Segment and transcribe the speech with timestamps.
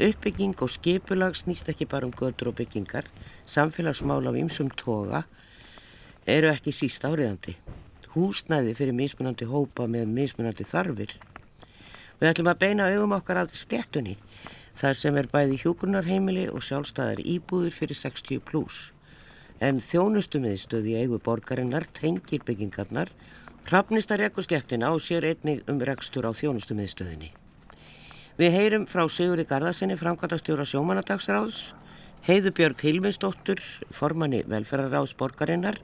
[0.00, 3.04] Uppbygging og skipulag snýst ekki bara um götur og byggingar,
[3.44, 5.26] samfélagsmál af ymsum toga
[6.26, 7.58] eru ekki síst áriðandi.
[8.14, 11.12] Húsnæði fyrir mismunandi hópa með mismunandi þarfir.
[12.16, 14.16] Við ætlum að beina augum okkar að stettunni,
[14.80, 18.80] þar sem er bæði hjókunarheimili og sjálfstæðar íbúður fyrir 60 pluss.
[19.60, 23.12] En þjónustumiðstöði eigu borgarinnar tengir byggingarnar,
[23.68, 27.34] hrafnistar ekkur stettina og sér einnig um rekstur á þjónustumiðstöðinni.
[28.40, 31.74] Við heyrum frá Sigurði Garðarsinni, framkvæmtastjóra sjómanadagsráðs,
[32.24, 33.60] heiðu Björg Hilminsdóttur,
[33.92, 35.76] formanni velferðaráðs borgarinnar,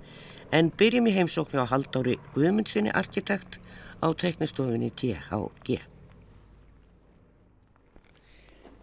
[0.56, 3.58] en byrjum í heimsóknu á Haldári Guðmundsinni, arkitekt
[4.00, 5.82] á teknistofinni THG.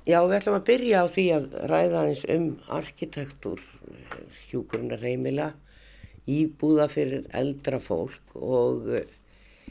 [0.05, 3.65] Já, við ætlum að byrja á því að ræða eins um arkitektur,
[4.51, 5.49] hjúkurnar heimila,
[6.29, 8.85] íbúða fyrir eldra fólk og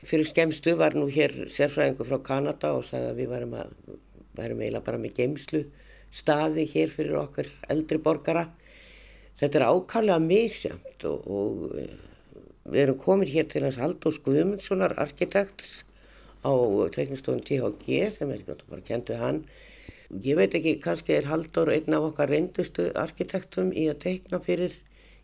[0.03, 3.75] Fyrir skemstu var nú hér sérfræðingu frá Kanada og sagði að við værum, að,
[4.39, 5.63] værum eiginlega bara með geimslu
[6.13, 8.49] staði hér fyrir okkar eldri borgara.
[9.41, 11.95] Þetta er ákallega misjamt og, og eh,
[12.69, 15.83] við erum komin hér til hans Aldós Guðmundssonar arkitekts
[16.43, 16.53] á
[16.95, 19.45] teknistofun THG sem er bara kentuð hann.
[20.13, 24.75] Ég veit ekki, kannski er Haldur einn af okkar reyndustu arkitektum í að tekna fyrir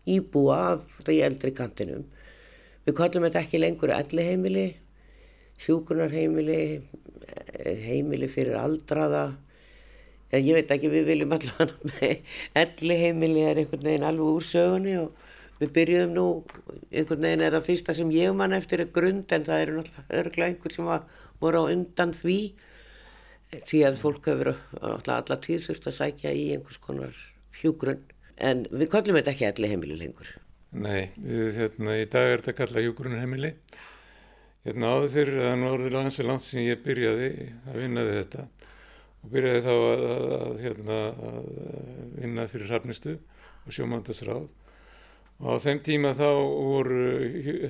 [0.09, 2.07] íbúa af í eldri kantinum.
[2.87, 4.67] Við kallum þetta ekki lengur elliheimili,
[5.65, 6.61] hjúkunarheimili,
[7.85, 9.25] heimili fyrir aldraða.
[10.29, 12.31] En ég veit ekki, við viljum allavega með
[12.63, 15.27] elliheimili er einhvern veginn alveg úr sögunni og
[15.59, 16.25] við byrjuðum nú,
[16.93, 20.21] einhvern veginn er það fyrsta sem ég mann eftir er grund en það eru náttúrulega
[20.21, 21.07] örglega einhver sem var,
[21.41, 22.39] voru á undan því
[23.49, 27.17] því að fólk hefur alltaf tíð þurft að sækja í einhvers konar
[27.59, 28.05] hjúgrunn.
[28.37, 30.29] En við kallum þetta ekki elliheimili lengur.
[30.69, 33.55] Nei, við, hérna, í dag er þetta kallað hjókurunarheimili.
[34.67, 37.29] Hérna áður fyrir að það var langt sem langt sem ég byrjaði
[37.71, 38.45] að vinna við þetta
[39.19, 41.49] og byrjaði þá að, að, að, hérna, að
[42.19, 43.17] vinna fyrir hafnistu
[43.65, 44.47] og sjómandasráð
[45.39, 47.03] og á þeim tíma þá voru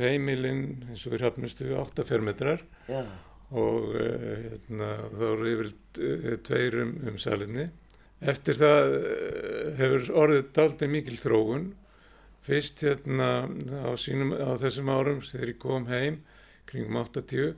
[0.01, 3.03] heimilinn eins og fyrir hafnistu 8 fermetrar ja.
[3.53, 5.71] og hérna, þá voru yfir
[6.03, 7.69] eh, tveir um, um salinni.
[8.19, 11.69] Eftir það eh, hefur orðið daldið mikil þróun
[12.49, 16.21] fyrst hérna á, sínum, á þessum árum þegar ég kom heim
[16.69, 17.53] kringum 80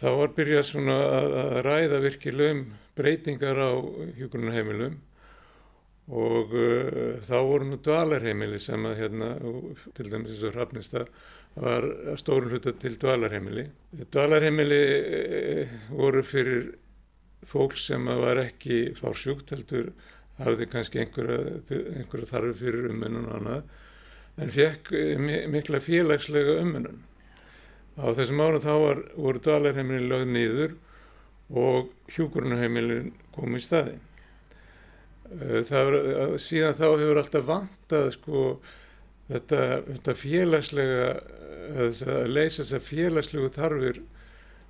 [0.00, 2.62] þá var byrjað svona að, að ræða virkilega um
[2.98, 3.70] breytingar á
[4.18, 4.98] hjókunarheimilum
[6.12, 9.28] og uh, þá voru nú dvalarheimili sem að hérna,
[9.94, 11.04] til dæmis eins og Hrafnista
[11.52, 11.84] var
[12.16, 13.66] stórun hluta til dvalarheimili.
[14.10, 16.72] Dvalarheimili uh, voru fyrir
[17.46, 19.92] fólk sem var ekki fársjúkt heldur
[20.42, 23.64] hafði kannski einhverja, einhverja þarfi fyrir umennun og annað
[24.40, 27.02] en fekk eh, mikla félagslega umennun.
[28.00, 30.76] Á þessum árum þá var, voru dvalarheimilin lögð nýður
[31.62, 33.98] og hjúkurunarheimilin kom í staði.
[35.32, 38.46] Eh, var, eh, síðan þá hefur alltaf vantað sko,
[39.28, 39.60] þetta,
[39.90, 41.12] þetta félagslega,
[41.72, 44.00] að leysa þessa félagslegu þarfir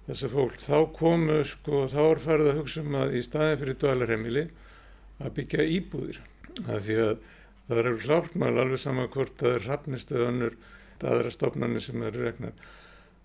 [0.08, 0.58] þessa fólk.
[0.60, 4.44] Þá komu sko, þá er farið að hugsa um að í staðin fyrir dvalarheimili
[5.22, 6.20] að byggja íbúðir.
[6.58, 7.14] Það því að
[7.68, 10.58] það eru klártmál alveg saman hvort það er hafnist eða önnur
[11.02, 12.52] aðra stofnarnir sem eru regnar.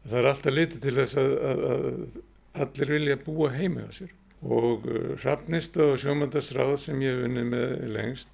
[0.07, 4.15] Það er alltaf litið til þess að, að, að allir vilja búa heimi á sér.
[4.47, 4.85] Og
[5.23, 8.33] hafnist uh, og sjómandarsráð sem ég hef vunnið með lengst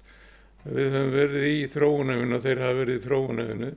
[0.64, 3.70] við höfum verið í þróunafinu og þeir hafa verið í þróunafinu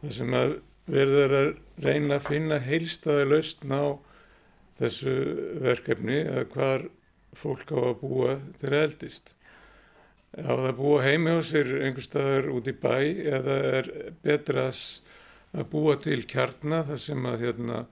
[0.00, 0.54] þar sem að
[0.96, 1.48] verður að
[1.82, 3.84] reyna að finna heilstaði lausn á
[4.80, 5.14] þessu
[5.62, 6.86] verkefni að hvar
[7.36, 9.35] fólk á að búa þeirra eldist
[10.36, 12.96] á það búa heimi á sér einhver staðar út í bæ
[13.32, 13.86] eða er
[14.24, 17.84] betra að búa til kjarnar þar sem að hérna,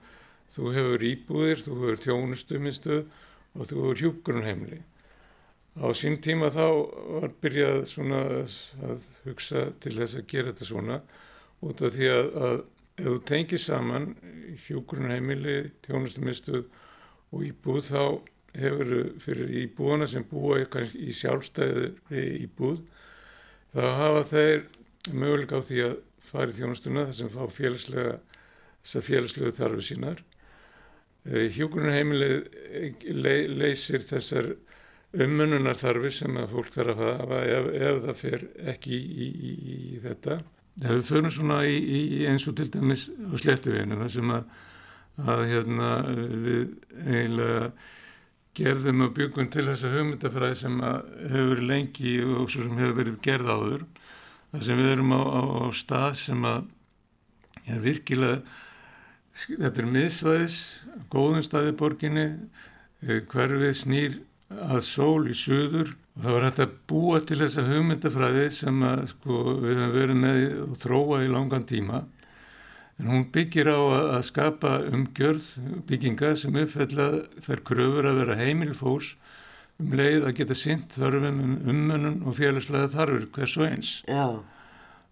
[0.53, 2.99] þú hefur íbúðir, þú hefur tjónustumistu
[3.55, 4.83] og þú hefur hjúgrunheimli.
[5.75, 6.67] Á sín tíma þá
[7.17, 11.01] var byrjað svona að hugsa til þess að gera þetta svona
[11.65, 12.55] út af því að, að
[12.95, 14.07] ef þú tengir saman
[14.67, 16.61] hjúgrunheimili, tjónustumistu
[17.33, 18.03] og íbúð þá
[18.59, 18.93] hefur
[19.23, 21.89] fyrir íbúana sem búa í sjálfstæði
[22.45, 22.81] íbúð
[23.75, 24.61] þá hafa þeir
[25.11, 28.15] möguleika á því að fara í þjónustuna þar sem fá félagslega
[28.85, 30.21] þessar félagslegu þarfi sínar.
[31.25, 32.35] Eh, hjúgrunarheimilið
[32.69, 34.51] eh, le, leysir þessar
[35.15, 39.53] ummununar þarfi sem að fólk þarf að hafa ef, ef það fer ekki í, í,
[39.95, 40.39] í þetta.
[40.75, 41.99] Það hefur fyrir svona í,
[42.29, 44.49] eins og til dæmis á slettuveginuna sem að,
[45.23, 45.91] að hérna
[46.45, 46.65] við
[47.05, 47.69] eiginlega
[48.55, 53.51] gerðum og byggum til þessa hugmyndafræði sem hefur lengi og svo sem hefur verið gerð
[53.51, 53.87] áður.
[54.53, 56.71] Þar sem við erum á, á, á stað sem að
[57.65, 58.61] er virkilega
[59.35, 60.57] þetta er miðsvæðis
[61.11, 62.25] góðum staði borginni
[63.03, 64.17] eh, hverfið snýr
[64.55, 69.01] að sól í söður og það var hægt að búa til þessa hugmyndafræði sem að,
[69.11, 72.03] sko, við hefum verið með og þróa í langan tíma
[72.99, 73.79] en hún byggir á
[74.15, 75.47] að skapa umgjörð
[75.87, 77.07] bygginga sem uppfella
[77.43, 79.15] þær kröfur að vera heimil fórs
[79.81, 83.91] um leið að geta sint þörfum um umönnun og félagslega þarfur hvers og eins.
[84.07, 84.39] Já.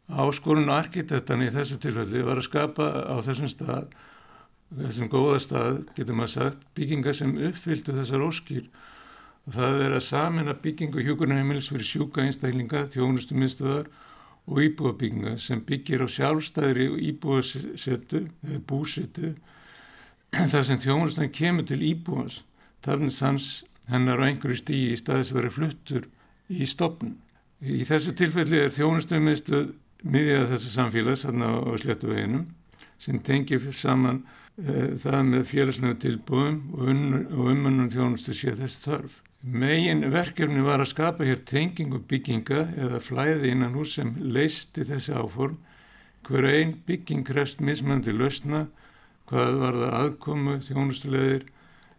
[0.07, 3.91] Áskorun arkitektan í þessu tilfelli var að skapa á þessum stað,
[4.79, 8.65] þessum góða stað, getur maður sagt, bygginga sem uppfyldu þessar óskýr
[9.43, 13.89] og það er að samina byggingu hjúkurnaheimils fyrir sjúka einstaklinga, þjónustu minnstuðar
[14.47, 19.33] og íbúabygginga sem byggir á sjálfstæðri íbúasettu eða búsettu
[20.51, 22.41] þar sem þjónustan kemur til íbúans,
[22.83, 23.47] tafnins hans
[23.91, 26.09] hennar á einhverju stíi í staðis að vera fluttur
[26.51, 27.15] í stopn.
[27.63, 29.71] Í þessu tilfelli er þjónustumiðstöð
[30.03, 32.47] miðjað þessu samfélags hérna á sléttu veginum
[32.99, 34.23] sem tengir saman
[34.57, 39.21] e, það með félagslega tilbúðum og umönnum þjónustu sé þess þörf.
[39.43, 45.11] Megin verkefni var að skapa hér tengingu bygginga eða flæði innan hús sem leisti þessi
[45.19, 45.57] áform
[46.23, 48.69] hver einn bygging krest mismöndi lausna
[49.27, 51.43] hvað var það aðkomu þjónustulegir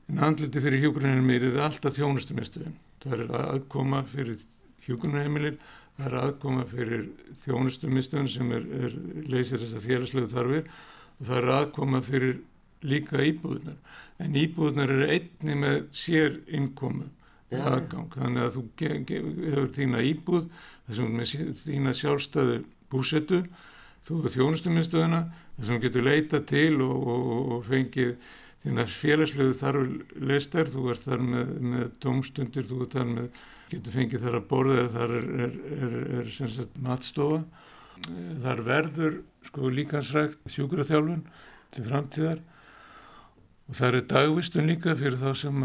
[0.08, 2.78] en andliti fyrir hjókunarheimilir er alltaf þjónustumistuðin.
[3.04, 4.40] Það er aðkoma fyrir
[4.86, 5.58] hjókunarheimilir,
[5.98, 7.02] það er aðkoma fyrir
[7.42, 8.96] þjónustumistuðin sem er, er
[9.28, 10.72] leysir þessar félagslegu þarfir
[11.18, 12.40] og það er aðkoma fyrir
[12.84, 13.76] líka íbúðunar.
[14.20, 17.10] En íbúðunar eru einni með sér innkomu.
[17.52, 18.10] Aðgang.
[18.14, 20.46] Þannig að þú hefur þína íbúð,
[20.88, 22.60] þessum með þína sjálfstæðu
[22.92, 23.42] búsettu,
[24.04, 25.20] þú hefur þjónustumistuðina,
[25.58, 28.14] þessum getur leita til og, og, og fengið
[28.64, 29.92] þínar félagslegu þarf
[30.24, 33.42] leistar, þú ert þar með, með tómstundir, þú ert þar með,
[33.74, 37.44] getur fengið þar að borða eða þar er, er, er, er sagt matstofa.
[38.44, 41.22] Þar verður sko líkansrækt sjúkraþjálfun
[41.74, 42.40] til framtíðar
[43.64, 45.62] og það er dagvistun líka fyrir þá sem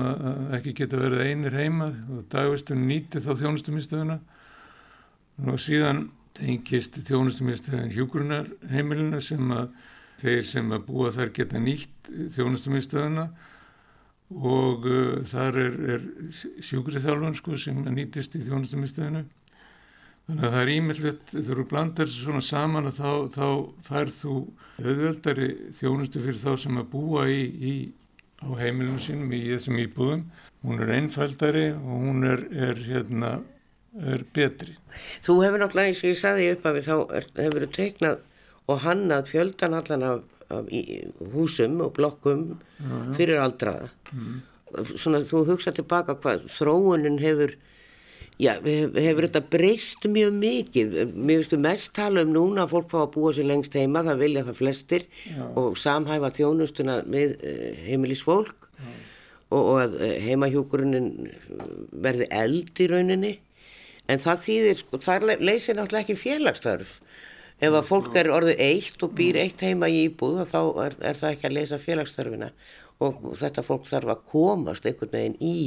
[0.55, 1.89] ekki geta verið einir heima.
[2.15, 4.19] Og dagvistun nýti þá þjónustumistöðuna
[5.47, 6.05] og síðan
[6.37, 9.71] tengist þjónustumistöðin hjúgrunar heimilina sem að
[10.19, 13.27] þeir sem að búa þar geta nýtt þjónustumistöðuna
[14.29, 16.03] og uh, þar er, er
[16.63, 19.23] sjúkrið þjálfan sko, sem nýtist í þjónustumistöðinu.
[20.29, 23.45] Þannig að það er ímyndilegt, þegar þú blandar þessu svona saman þá, þá
[23.87, 24.33] færð þú
[24.77, 25.47] auðveldari
[25.79, 27.73] þjónustu fyrir þá sem að búa í, í,
[28.45, 30.27] á heimilinu sínum í þessum íbúðum.
[30.61, 33.31] Hún er einfaldari og hún er, er, hérna,
[33.97, 34.75] er betri.
[35.25, 36.93] Þú hefur náttúrulega eins og ég saði upp af því þá
[37.39, 38.21] hefur þú teiknað
[38.69, 40.21] og hannað fjöldan allan af,
[40.53, 40.69] af
[41.33, 42.43] húsum og blokkum
[42.77, 43.13] já, já.
[43.17, 43.89] fyrir aldraða.
[44.13, 44.39] Mm.
[44.93, 47.55] Svona þú hugsa tilbaka hvað þróunin hefur,
[48.39, 50.95] já, hefur þetta breyst mjög mikið.
[51.13, 54.05] Mér finnst þú mest tala um núna að fólk fá að búa sér lengst heima,
[54.07, 55.05] það vilja það flestir
[55.59, 58.69] og samhæfa þjónustuna með eh, heimilisfólk.
[59.49, 61.11] Og, og að eh, heimahjókurunin
[62.05, 63.35] verði eld í rauninni.
[64.09, 66.99] En það þýðir, sko, það leysir náttúrulega ekki félagstarf
[67.59, 71.17] ef að fólk er orðið eitt og býr eitt heima í íbúð þá er, er
[71.19, 72.53] það ekki að leysa félagsstörfina.
[73.03, 75.57] Og þetta fólk þarf að komast einhvern veginn í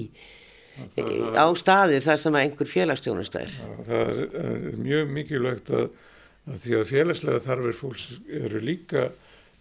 [1.37, 3.55] á staðir þar sem einhver félagsstjónust er.
[3.87, 5.89] Það er, er mjög mikilvægt að,
[6.49, 8.07] að því að félagslega þarfir fólks
[8.43, 9.09] eru líka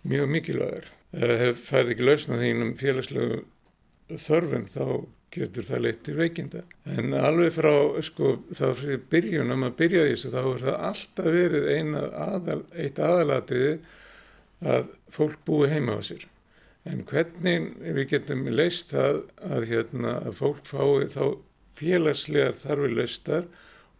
[0.07, 0.91] mjög mikilvægur.
[1.11, 3.41] Ef færð ekki lausna þínum félagslegu
[4.21, 4.85] þörfum þá
[5.31, 6.63] getur það leitt til veikinda.
[6.91, 7.71] En alveg frá,
[8.03, 11.69] sko, þá fyrir byrjun, að maður byrjaði þessu, þá er það alltaf verið
[12.25, 13.71] aðal, eitt aðalatiði
[14.71, 16.25] að fólk búi heima á sér.
[16.89, 21.23] En hvernig við getum leist það að, hérna, að fólk fái þá
[21.77, 23.47] félagslegar þarfi leistar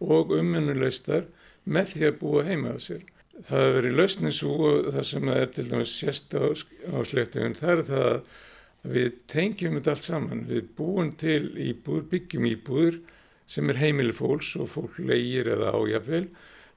[0.02, 1.28] og ummennu leistar
[1.64, 3.04] með því að búa heima á sér.
[3.46, 7.72] Það hefur verið lausnins og það sem er til dæmis sérst á, á sléttugun, það
[7.72, 12.98] er það að við tengjum þetta allt saman, við búum til íbúður, byggjum íbúður
[13.46, 16.26] sem er heimili fólks og fólk leigir eða ájafvel.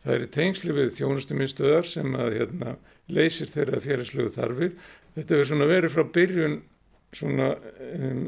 [0.05, 2.75] Það eru tengsli við þjónustuminstöðar sem að hérna,
[3.11, 4.75] leysir þeirra félagslegu þarfir.
[5.15, 6.59] Þetta verður svona verið frá byrjun
[7.15, 7.49] svona
[7.95, 8.21] um,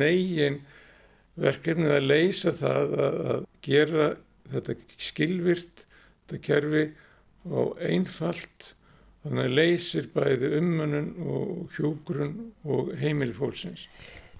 [0.00, 0.60] megin
[1.40, 4.10] verkefnið að leysa það að, gera
[4.50, 5.86] þetta skilvirt,
[6.26, 6.84] þetta kerfi
[7.50, 8.72] og einfalt
[9.20, 12.32] Þannig að leysir bæði umönnun og hjúgrun
[12.64, 13.84] og heimili fólksins.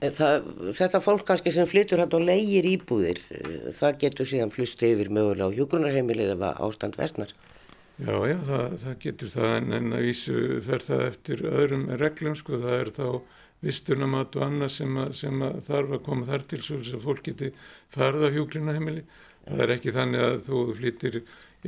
[0.01, 0.47] Það,
[0.79, 3.21] þetta fólk kannski sem flytur hægt og leigir íbúðir,
[3.77, 7.35] það getur síðan flust yfir mögulega á hjúgrunarheimilið eða ástand vestnar?
[8.01, 12.37] Já, já, það, það getur það en, en að vísu fer það eftir öðrum reglum,
[12.39, 13.07] sko, það er þá
[13.61, 17.27] vistunamat og annað sem, að, sem að þarf að koma þar til svo að fólk
[17.29, 17.51] geti
[17.93, 19.03] farið á hjúgrunarheimili.
[19.45, 21.19] Það er ekki þannig að þú flyttir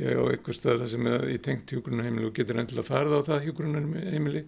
[0.01, 3.45] ég á eitthvað stað sem er í tengt hjógrunarheimili og getur endilega farið á það
[3.49, 4.43] hjógrunarheimili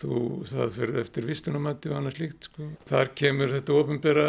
[0.00, 0.20] þú,
[0.50, 2.68] það fyrir eftir vistunamatti og annað slíkt sko.
[2.88, 4.28] Þar kemur þetta ofinbera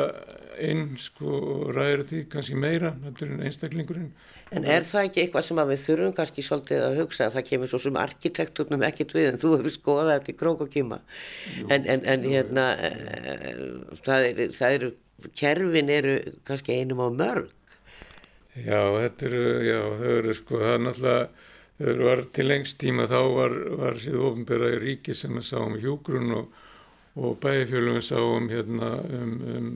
[0.64, 4.12] inn sko og ræðir því kannski meira en einstaklingurinn.
[4.56, 7.72] En er það ekki eitthvað sem við þurfum kannski svolítið að hugsa að það kemur
[7.72, 11.02] svo sem arkitekturnum ekkit við en þú hefur skoðað þetta í krók og kýma
[11.66, 12.92] en, en, en hérna e,
[14.06, 14.92] það eru, það eru,
[15.42, 16.16] kerfin eru
[16.48, 17.52] kannski einum á mörg.
[18.56, 23.20] Já, þetta eru, já, þau eru sko, það er náttúrulega var til lengst tíma þá
[23.36, 26.54] var, var síðu ofinbæra í ríki sem við sáum hjúgrun og,
[27.20, 29.70] og bæfjölum við sáum hérna um, um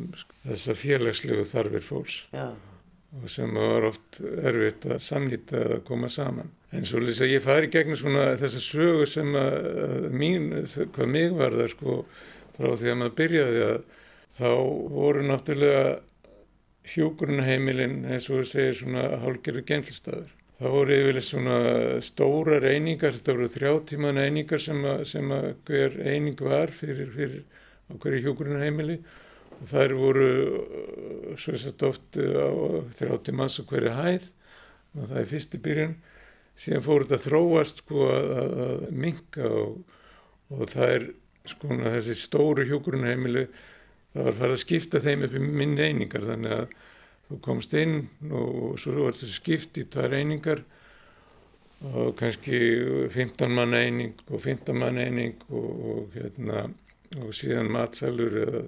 [0.47, 2.53] þessa félagslegu þarfir fólks Já.
[3.19, 6.55] og sem var oft erfitt að samlýta eða koma saman.
[6.71, 10.51] En svo lýs að ég fari gegnum svona þessa sögu sem að mín,
[10.95, 12.01] hvað mig var það sko
[12.55, 13.79] frá því að maður byrjaði að
[14.39, 14.51] þá
[14.95, 15.85] voru náttúrulega
[16.89, 21.57] hjúgrunheimilinn eins og við segir svona hálfgerður genflistafur Það voru yfirlega svona
[22.03, 27.45] stóra reyningar, þetta voru þrjáttíman einingar sem að, sem að hver eining var fyrir, fyrir
[27.87, 28.97] á hverju hjókurunarheimili
[29.55, 32.49] og þær voru uh, svo sett oft uh, á
[32.99, 34.27] þrjáttímans og hverju hæð.
[34.97, 35.95] Og það er fyrst í byrjun.
[36.59, 38.29] Síðan fór þetta þróast sko að,
[38.65, 39.97] að minka og,
[40.51, 41.09] og það er
[41.53, 43.47] sko þessi stóru hjókurunarheimili,
[44.11, 46.27] það var farið að skipta þeim upp í minni einingar.
[46.33, 46.79] Þannig að
[47.29, 50.63] þú komst inn og svo var þetta skipt í tvær einingar
[51.86, 52.59] og kannski
[53.13, 56.65] 15 mann eining og 15 mann eining og, og, hérna,
[57.21, 58.63] og síðan matsalur eða,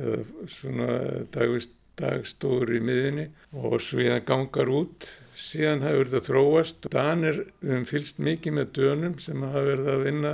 [0.00, 0.94] eða svona
[1.34, 5.08] dagvist dagstóður í miðinni og síðan gangar út.
[5.36, 10.06] Síðan hafa verið að þróast Danir um fylst mikið með dönum sem hafa verið að
[10.06, 10.32] vinna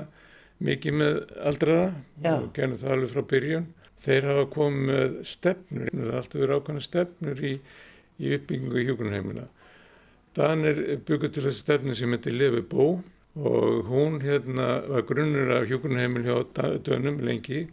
[0.67, 1.89] mikið með aldraða
[2.33, 3.67] og gerði það alveg frá byrjun
[4.03, 7.53] þeir hafa komið með stefnur, það er alltaf verið ákvæmlega stefnur í,
[8.21, 9.47] í uppbyggingu í hjókunarheimina.
[10.37, 12.99] Danir byggur til þessi stefnu sem heitir Levi Bó
[13.37, 17.67] og hún hérna var grunnur af hjókunarheimil hjá dönum lengi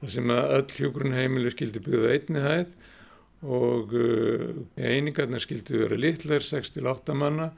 [0.00, 2.72] þar sem að öll hjókunarheimilu skildi byggða einni hæð
[3.46, 7.52] og uh, einingarnar skildi vera litlar, 6-8 manna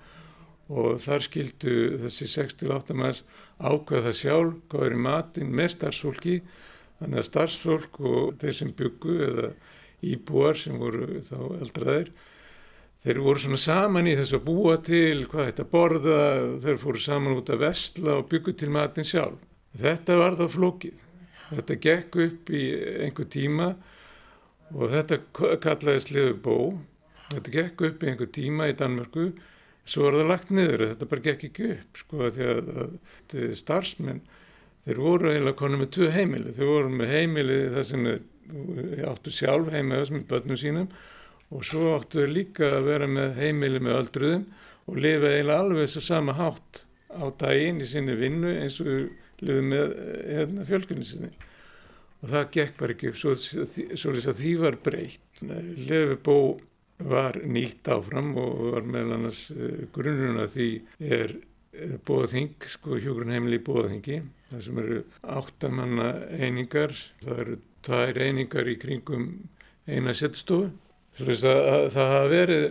[0.71, 3.23] og þar skildu þessi 6-8 manns
[3.59, 6.40] ákveða sjálf, góður í matin með starfsfólki
[7.00, 9.50] Þannig að starfsfólk og þeir sem byggu eða
[10.04, 12.11] íbúar sem voru þá eldraðir,
[13.00, 16.19] þeir voru svona saman í þess að búa til hvað þetta borða,
[16.64, 19.40] þeir fóru saman út að vestla og byggu til matin sjálf.
[19.80, 21.07] Þetta var þá flókið.
[21.50, 22.64] Þetta gekk upp í
[23.07, 23.71] einhver tíma
[24.75, 25.19] og þetta
[25.62, 26.59] kallaði sliðu bó.
[27.30, 29.30] Þetta gekk upp í einhver tíma í Danmörku,
[29.87, 32.71] svo var það lagt niður, þetta bara gekk ekki upp sko því að,
[33.59, 34.23] starfsmenn
[34.87, 36.54] þeir voru eiginlega konum með tvö heimili.
[36.56, 38.06] Þeir voru með heimili það sem
[39.10, 40.88] áttu sjálf heima með börnum sínum
[41.50, 44.46] og svo áttu þeir líka að vera með heimili með öldruðum
[44.90, 49.44] og lifa eiginlega alveg þess að sama hátt á daginn í sinni vinnu eins og
[49.44, 49.94] lifa með
[50.30, 51.30] hérna, fjölkunni sinni.
[52.20, 53.20] Og það gekk bara ekki upp.
[53.20, 55.40] Svo, svo að því var breytt.
[55.40, 56.37] Lefi bó
[57.00, 60.68] var nýtt áfram og var meðal annars eh, grunnuna því
[61.00, 61.32] er
[62.06, 64.20] bóðing, sko hjógrunheimili í bóðingi
[64.50, 65.00] það sem eru
[65.37, 69.26] áttamanna einingar, það eru tvær einingar í kringum
[69.90, 70.70] eina settstofu.
[71.20, 72.66] Það hafa verið,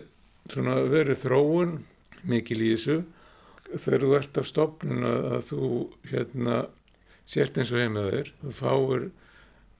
[0.90, 1.78] verið þróun
[2.28, 3.00] mikil í þessu
[3.70, 5.66] þegar þú ert á stopnun að, þú
[6.10, 6.60] hérna,
[7.30, 9.06] sért eins og heimað þér, þú fáir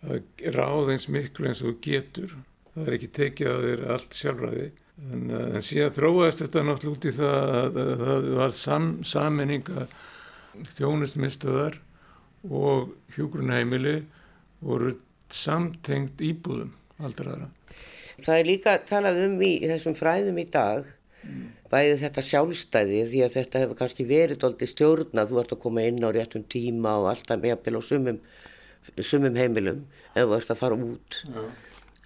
[0.06, 0.20] að
[0.56, 2.36] ráða eins miklu eins og þú getur.
[2.76, 4.68] Það er ekki tekið að þér allt sjálfræði.
[5.00, 8.90] En, en síðan þróaðist þetta náttúrulega út í það að, að, að það var sam,
[9.08, 9.86] saminninga
[10.76, 11.78] þjónustmistöðar
[12.50, 13.96] og hjógrunheimili
[14.66, 14.96] voru
[15.32, 17.50] samtengt íbúðum aldraðara.
[18.20, 20.88] Það er líka talað um í þessum fræðum í dag
[21.24, 21.46] mm.
[21.72, 25.86] bæði þetta sjálfstæði því að þetta hefur kannski verið doldið stjórna þú ert að koma
[25.88, 28.20] inn á réttum tíma og alltaf meðapil á sumum,
[29.00, 31.46] sumum heimilum ef þú ert að fara út ja.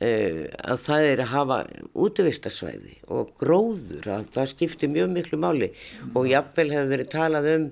[0.04, 1.58] Eh, að það er að hafa
[2.06, 5.72] útvistarsvæði og gróður að það skiptir mjög miklu máli.
[6.14, 7.68] Og jafnvel hefur verið talað um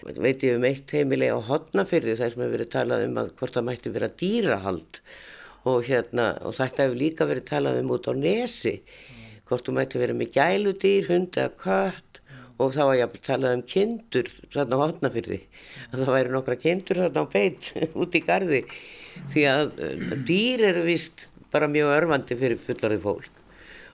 [0.00, 3.56] veit ég um eitt heimili á hotnafyrði þar sem hefur verið talað um að hvort
[3.56, 5.00] það mætti vera dýrahald.
[5.68, 8.78] Og, hérna, og þetta hefur líka verið talað um út á nesi
[9.50, 12.22] hvort þú mætti vera með gæludýr, hund eða kött.
[12.60, 15.38] Og þá var ég að tala um kindur þarna á hotnafyrði
[15.90, 17.70] að það væri nokkra kindur þarna á beitt
[18.00, 18.60] út í gardi
[19.32, 19.70] því að
[20.28, 23.44] dýr eru vist bara mjög örfandi fyrir fullarið fólk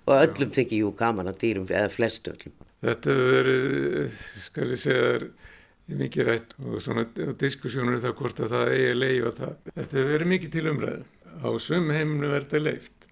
[0.07, 2.55] og öllum tekið jú gaman að dýrum eða flestu öllum
[2.87, 7.07] Þetta verið, skal ég segja mikið rætt og svona
[7.41, 9.55] diskussjónur það hvort að það eigi að leifa það.
[9.79, 11.05] Þetta verið mikið til umræðu.
[11.41, 13.07] Á svum heiminu verður þetta leift.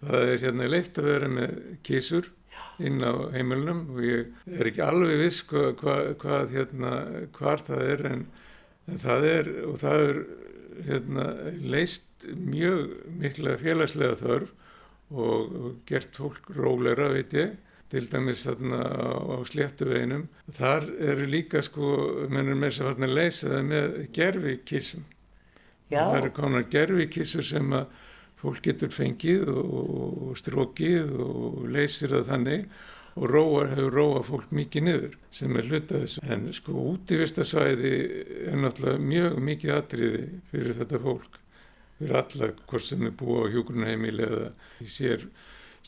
[0.00, 2.30] Það er hérna leift að vera með kísur
[2.80, 6.92] inn á heimilunum og ég er ekki alveg viss hvað, hvað, hvað hérna,
[7.36, 8.28] hvar það er en,
[8.90, 10.16] En það er, og það er
[10.86, 11.26] hérna,
[11.60, 14.52] leist mjög mikla félagslega þörf
[15.10, 15.56] og,
[15.88, 17.56] gert fólk róleira, veit ég,
[17.90, 20.28] til dæmis þarna á, sléttu veginum.
[20.54, 21.96] Þar eru líka sko,
[22.30, 25.08] mennur með þess að farna að leysa það með gerfikissum.
[25.90, 28.06] Það eru konar gerfikissur sem að
[28.40, 32.62] fólk getur fengið og strókið og leysir það þannig
[33.18, 36.24] og róar hefur róað fólk mikið niður sem er hlutað þessu.
[36.30, 37.92] En sko útífistasvæði
[38.46, 41.38] er náttúrulega mjög mikið atriði fyrir þetta fólk,
[41.98, 44.50] fyrir alla hvort sem er búið á hjókunarheimili eða
[44.86, 45.26] sér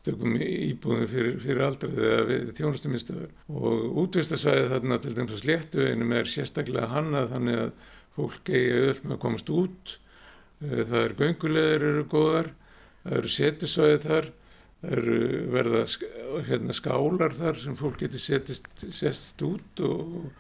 [0.03, 3.33] stökum íbúðum fyrir, fyrir aldraði eða við þjónustuminstöður.
[3.55, 7.75] Og útífistasvæði þarna til dæmis á sléttuveginum er sérstaklega hannað þannig að
[8.17, 9.97] fólk eigi öll með að komast út.
[10.63, 12.51] Það er göngulegur eru góðar,
[13.03, 14.33] það eru setisvæði þar
[14.83, 15.19] Það eru
[15.55, 15.83] verða
[16.49, 20.33] hérna, skálar þar sem fólk getur setist, setst út og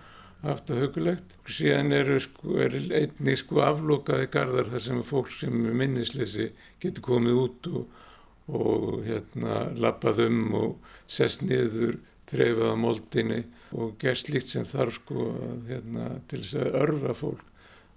[0.42, 1.37] haft það hugulegt.
[1.46, 6.49] Síðan eru sko, er einni sko aflokaði gardar þar sem fólk sem er minnisleysi
[6.82, 8.02] getur komið út og,
[8.50, 12.00] og hérna lappað um og sest niður,
[12.32, 13.40] þreifað á moldinni
[13.76, 15.30] og gerst líkt sem þarf sko
[15.68, 17.49] hérna, til þess að örfa fólk.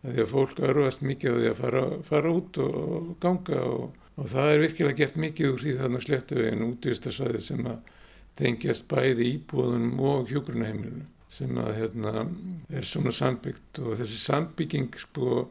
[0.05, 4.31] Því að fólk örfast mikið á því að fara, fara út og ganga og og
[4.31, 7.93] það er virkilega gert mikið úr því þarna sléttuveginu útvistarsvæði sem að
[8.39, 11.05] tengjast bæði íbúðunum og hjógrunaheimilinu
[11.35, 12.25] sem að hérna
[12.71, 15.47] er svona sambyggt og þessi sambygging sko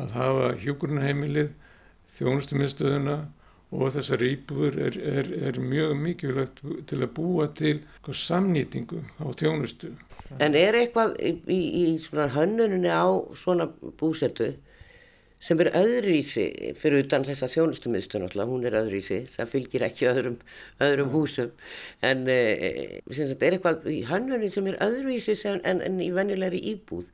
[0.00, 1.52] að hafa hjógrunaheimilið
[2.16, 3.18] þjónustumiðstöðuna
[3.70, 9.26] og þessar íbúður er, er, er mjög mikilvægt til að búa til sko, samnýtingu á
[9.38, 9.92] þjónustu.
[10.42, 13.06] En er eitthvað í, í, í hönnuninni á
[13.38, 14.52] svona búsetu
[15.40, 16.44] sem er öðruvísi
[16.78, 20.36] fyrir utan þessa þjónustumiðstöð náttúrulega, hún er öðruvísi, það fylgir ekki öðrum,
[20.84, 21.54] öðrum húsum.
[22.04, 22.40] En e,
[23.08, 27.08] sagt, er eitthvað í hannunni sem er öðruvísi en, en, en í venjulegri íbúð?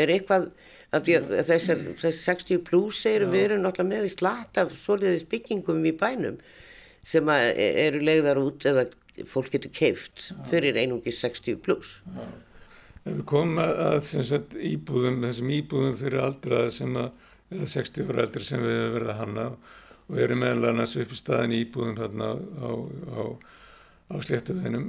[0.00, 0.50] Er eitthvað
[0.92, 4.74] af því að þessar, þessar 60 pluss eru við erum náttúrulega með í slat af
[4.76, 6.36] soliðis byggingum í bænum
[7.06, 7.40] sem e,
[7.86, 8.88] eru leiðar út eða
[9.28, 11.96] fólk getur keift fyrir einungi 60 pluss
[13.04, 18.46] við komum að sagt, íbúðum, þessum íbúðum fyrir aldraða sem að eða 60 ára eldri
[18.46, 19.46] sem við hefum verið að hanna
[20.10, 22.70] og erum meðal annars upp í staðin íbúðum þarna á,
[23.14, 23.22] á,
[24.10, 24.88] á sléttuveginum.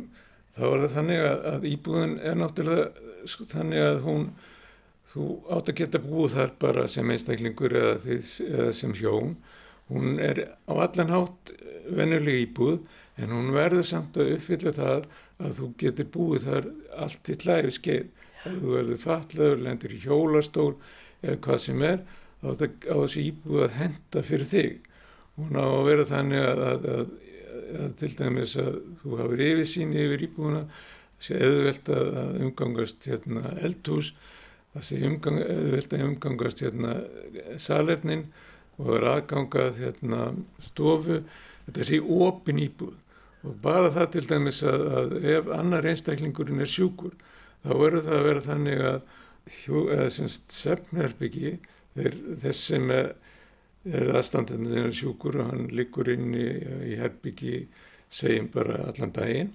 [0.58, 4.26] Þá er það þannig að, að íbúðun er náttúrulega sko, þannig að hún
[5.12, 9.36] þú átt að geta búið þar bara sem einstaklingur eða, þið, eða sem hjón.
[9.92, 11.54] Hún er á allan hátt
[11.92, 12.80] vennuleg íbúð
[13.22, 15.06] en hún verður samt að uppfylla það
[15.42, 16.70] að þú getur búið þar
[17.06, 18.10] allt í hlæfi skeið
[18.42, 20.72] ef þú verður fatlaður, lendir í hjólastól
[21.22, 22.04] eða hvað sem er
[22.42, 24.88] á þessi íbúið að henda fyrir þig.
[25.38, 27.12] Hún á að vera þannig að, að, að,
[27.82, 30.64] að til dæmis að þú hafið yfirsýn yfir íbúina,
[31.22, 34.14] sé eðvelt að umgangast hérna, eldhús,
[34.82, 36.96] sé umgang, eðvelt að umgangast hérna,
[37.62, 38.26] salefnin
[38.82, 40.32] og er aðgangað hérna,
[40.64, 41.22] stofu,
[41.78, 42.98] sé opin íbúið.
[43.42, 47.14] Og bara það til dæmis að ef annar einstaklingurinn er sjúkur,
[47.66, 49.00] þá verður það að vera þannig að
[50.54, 51.56] sefnherbyggi
[51.96, 53.14] þeir, þess sem er,
[53.90, 56.48] aðstandinu sjúkur og hann liggur inn í,
[56.92, 57.66] í herbyggi
[58.12, 59.52] segjum bara allan daginn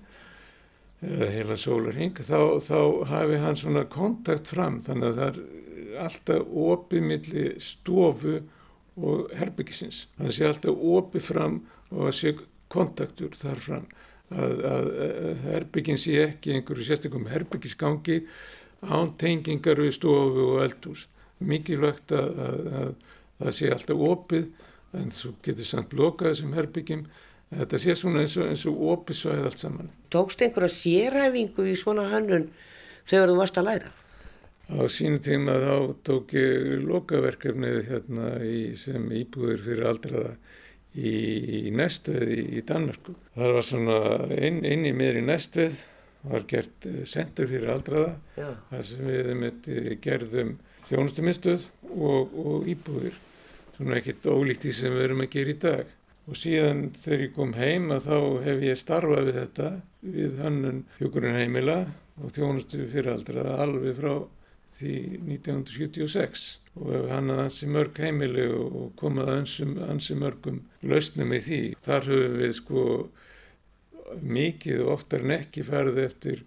[1.05, 2.79] eða heila sólarhing þá, þá
[3.11, 4.81] hafi hann svona kontakt fram.
[4.87, 8.40] Þannig að það er alltaf opið millir stofu
[8.96, 11.59] og herbyggisins það sé alltaf opið fram
[11.92, 12.35] og sé
[12.72, 13.88] kontaktur þar fram.
[14.27, 18.16] Að, að, að herbyggin sé ekki einhverju sérstaklega herbyggisgangi
[18.83, 21.05] án tengingar við stofu og eldhús
[21.38, 22.90] mikilvægt að, að, að
[23.42, 24.46] það sé alltaf opið
[24.96, 27.07] en þú getur samt blokað þessum herbyggjum
[27.51, 29.92] þetta sé svona eins og, eins og opið svæð allt saman.
[30.12, 32.49] Tókst einhverja sérhæfingu í svona hannun
[33.07, 33.92] þegar þú varst að læra?
[34.66, 35.75] Á sínu tíma þá
[36.07, 40.33] tók ég lokaverkefnið hérna í, sem íbúður fyrir aldraða
[40.96, 41.12] í,
[41.68, 43.14] í Nestvið í, í Danmarku.
[43.37, 44.01] Það var svona
[44.35, 45.85] inn, inn í miður í Nestvið
[46.27, 53.16] var gert sendur fyrir aldraða þar sem við gerðum þjónustumistuð og, og íbúðir.
[53.77, 55.92] Svona ekkert ólíkt því sem við erum að gera í dag.
[56.27, 59.68] Og síðan þegar ég kom heim að þá hef ég starfað við þetta
[60.16, 61.77] við hannun hjókurinn heimila
[62.16, 64.14] og þjónustu fyriraldra alveg frá
[64.77, 64.94] því
[65.37, 66.46] 1976
[66.77, 71.61] og hef hannað ansi mörg heimili og komað ansi, ansi mörgum lausnum í því.
[71.81, 72.83] Þar höfum við sko
[74.22, 76.42] mikið og oftar en ekki farið eftir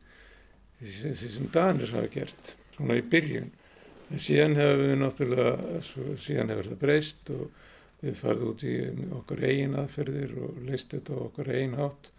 [0.80, 3.50] því sem Danir hafa gert svona í byrjun
[4.10, 5.82] En síðan hefur við náttúrulega,
[6.18, 7.44] síðan hefur það breyst og
[8.00, 8.76] við farðum út í
[9.20, 12.12] okkar eigin aðferðir og leist þetta á okkar eigin hátt.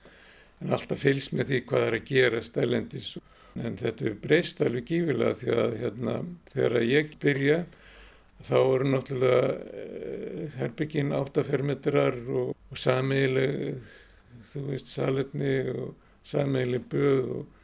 [0.60, 3.12] En alltaf fylgst með því hvað er að gera stælendis.
[3.58, 6.16] En þetta er breyst alveg gífilega því að hérna,
[6.52, 7.62] þegar ég byrja
[8.46, 9.40] þá eru náttúrulega
[9.76, 13.80] eh, herbyggin áttafermetrar og, og samiðileg,
[14.52, 15.90] þú veist, saletni og
[16.26, 17.58] samiðileg böð og,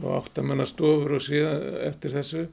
[0.00, 2.46] og áttamannastofur og síðan eftir þessu.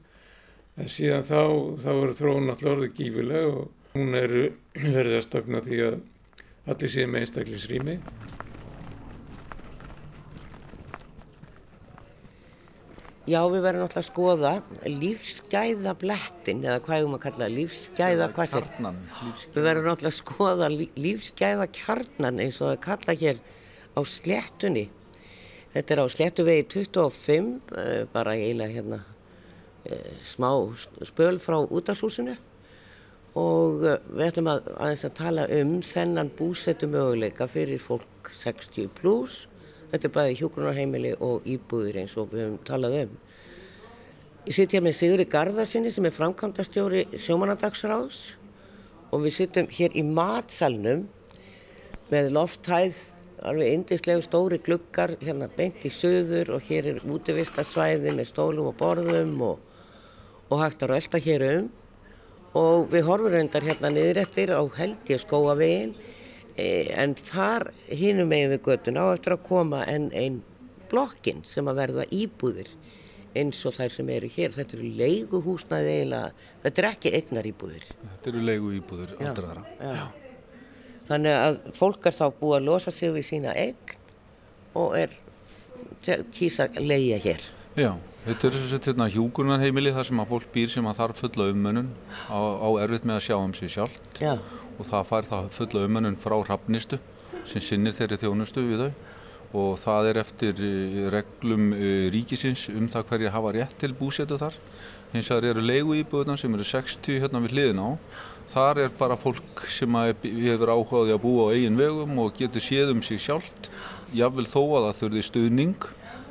[0.78, 1.38] En síðan þá,
[1.82, 4.34] þá eru þróun náttúrulega orðið gífileg og hún er
[4.98, 5.96] verið að stofna því að
[6.68, 7.96] allir séu með einstaklisrými.
[13.28, 14.52] Já, við verðum náttúrulega að skoða
[14.88, 18.68] lífsgæða blettin, eða hvað erum að kalla lífsgæða, hvað sér?
[18.70, 19.00] Kjarnan.
[19.52, 23.42] Við verðum náttúrulega að skoða lí- lífsgæða kjarnan eins og það er kalla hér
[23.92, 24.86] á sléttunni.
[25.74, 29.02] Þetta er á sléttuvegi 25, eh, bara eiginlega hérna
[30.26, 30.50] smá
[31.06, 32.36] spöl frá útashúsinu
[33.38, 38.90] og eh, við ætlum að aðeins að tala um þennan búsettu möguleika fyrir fólk 60
[38.98, 39.46] pluss.
[39.92, 43.14] Þetta er bæði hjúgrunarheimili og íbúðir eins og við höfum talað um.
[44.48, 48.20] Ég sitt hér með Sigri Garðarsinni sem er framkvæmdastjóri sjómanadagsráðs
[49.12, 51.06] og við sittum hér í matsalnum
[52.08, 53.00] með lofthæð,
[53.48, 58.78] alveg indislegu stóri gluggar hérna beint í söður og hér er útivistarsvæði með stólum og
[58.80, 59.67] borðum og,
[60.48, 61.68] og hægt að rölda hér um
[62.58, 65.92] og við horfum reyndar hérna niður eftir á held ég skóavegin
[66.56, 70.40] e, en þar hinum megin við göttuna á eftir að koma enn einn
[70.88, 72.70] blokkin sem að verða íbúðir
[73.36, 74.54] eins og þær sem eru hér.
[74.56, 77.84] Þetta eru leiguhúsnaði eiginlega, þetta er ekki eignar íbúðir.
[78.00, 79.64] Þetta eru leigu íbúður Já, aldraðara.
[79.78, 80.06] já.
[81.08, 83.94] Þannig að fólk er þá búið að losa sig við sína eign
[84.76, 85.14] og er
[86.34, 87.44] kýsa að leia hér.
[87.78, 87.92] Já,
[88.28, 91.50] þetta er þess að hérna, hjúgrunarheimili þar sem að fólk býr sem að þarf fulla
[91.52, 91.92] umönnun
[92.28, 94.34] á, á erfitt með að sjá um sig sjálft Já,
[94.76, 96.98] og það fær það fulla umönnun frá hrafnistu
[97.48, 98.92] sem sinnir þeirri þjónustu við þau
[99.56, 104.36] og það er eftir eh, reglum eh, ríkisins um það hverja hafa rétt til búsetu
[104.40, 104.56] þar.
[105.14, 107.88] Hins vegar eru leigu íbúðuna sem eru 60 hérna við hliðin á.
[108.48, 112.92] Þar er bara fólk sem hefur áhugaði að búa á eigin vegum og getur séð
[112.92, 113.70] um sig sjálft.
[114.12, 115.88] Jável þó að það þurfi stuðning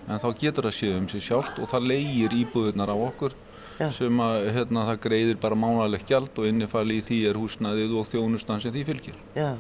[0.08, 3.36] en þá getur það séð um sig sjálft og það leigir íbúðunar á okkur
[3.78, 3.90] Já.
[3.94, 8.08] sem að hérna, það greiðir bara mánalegt gjald og innifæli í því er húsnæðið og
[8.10, 9.20] þjónustan sem því fylgir.
[9.36, 9.52] já.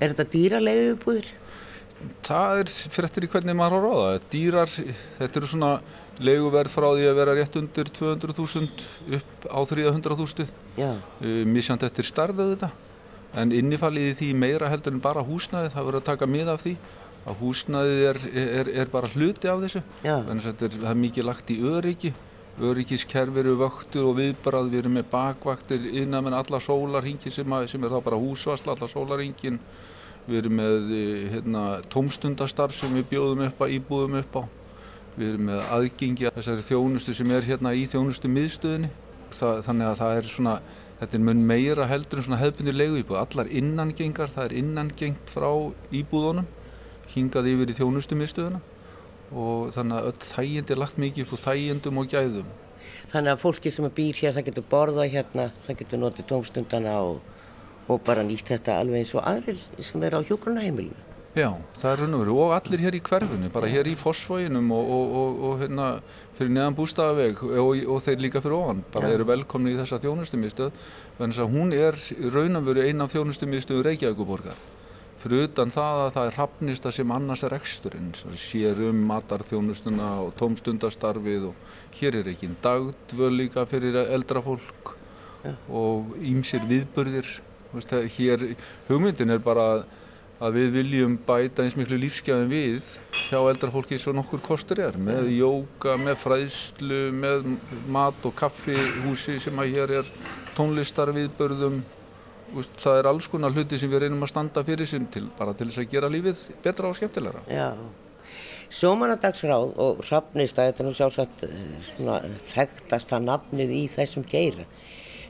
[0.00, 1.28] Er þetta dýra leiguíbúðir?
[2.22, 4.20] Það er fyrir eftir í hvernig maður á að ráða.
[4.30, 4.74] Dýrar,
[5.18, 5.70] þetta eru svona
[6.22, 10.46] leiguverð frá því að vera rétt undir 200.000 upp á 300.000.
[10.78, 12.70] Já, Uh, misjant eftir starfið þetta.
[13.34, 16.62] En innifalið í því meira heldur en bara húsnæðið, það verður að taka mið af
[16.62, 16.76] því
[17.26, 18.22] að húsnæðið er,
[18.60, 19.82] er, er bara hluti af þessu.
[20.28, 22.14] Þannig að þetta er, það er mikið lagt í öryggi.
[22.58, 27.84] Öryggiskerfi eru vöktur og viðbrað, við erum með bakvaktir innan með alla sólarhingin sem, sem
[27.86, 29.60] er þá bara húsvasla, alla sólarhingin.
[30.28, 34.42] Við erum með eh, hérna, tómstundastarf sem við bjóðum upp á, íbúðum upp á.
[35.14, 38.90] Við erum með aðgengi að þessari þjónustu sem er hérna í þjónustu miðstöðinni.
[39.32, 40.52] Það, þannig að það er svona,
[41.00, 43.20] þetta er mun meira heldur en svona hefðbundir leiguíbúð.
[43.22, 45.48] Allar innangengar, það er innangengt frá
[45.94, 46.50] íbúðunum,
[47.14, 48.60] hingað yfir í þjónustu miðstöðina
[49.32, 52.54] og þannig að öll þægindi er lagt mikið upp úr þægindum og gæðum.
[53.12, 57.20] þannig að fólki sem býr hér það getur borðað hérna, það getur notið tómstundana og,
[57.88, 61.04] og bara nýtt þetta alveg eins og aðrir sem eru á hjúgrunarheimilinu.
[61.36, 64.72] Já, það er raun og veru og allir hér í hverfinu, bara hér í Fossvoginum
[64.74, 65.88] og, og, og, og hérna
[66.38, 69.18] fyrir neðan bústafaveg og, og þeir líka fyrir ofan, bara Já.
[69.18, 70.80] eru velkomni í þessa þjónustumiðstöð,
[71.20, 72.00] þannig að hún er
[72.34, 74.58] raun og veru einn af þjónustumiðstöðu Reykjavíkuborgar.
[75.18, 80.32] Fyrir utan það að það er hafnista sem annars er eksturinn, sér um matarþjónustuna og
[80.38, 84.94] tómstundastarfið og hér er ekki dagdvöl líka fyrir eldra fólk
[85.44, 85.54] Já.
[85.70, 86.62] og ímsir
[87.68, 88.56] Veist, það- hér,
[88.88, 89.84] hugmyndin er bara
[90.40, 92.86] að við viljum bæta eins miklu lífsgæðum við
[93.28, 97.58] hjá eldra fólki svo nokkur kostur er með jóka, með fræðslu, með
[97.90, 100.10] mat og kaffihúsi sem að hér er
[100.56, 101.82] tónlistar viðbörðum
[102.56, 105.52] Úst, það er alls konar hluti sem við reynum að standa fyrir sem til, bara
[105.56, 107.40] til þess að gera lífið betra og skemmtilegra.
[107.52, 107.68] Já.
[108.68, 111.52] Sjómanadagsráð og Hrafnista, þetta er nú sjálfsagt eh,
[111.92, 112.16] svona
[112.50, 114.64] þekktasta nafnið í þessum geira.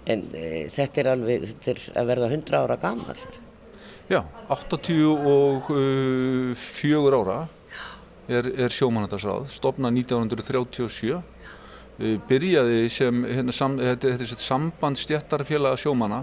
[0.08, 3.32] En e, þetta er alveg, þetta er að verða 100 ára gamalt.
[4.08, 7.38] Já, 84 ára
[8.28, 11.20] er, er sjómanadagsráð, stopnað 1937, uh,
[12.28, 16.20] byrjaði sem, hérna, sam, þetta, þetta samband stjættarfélaga sjómana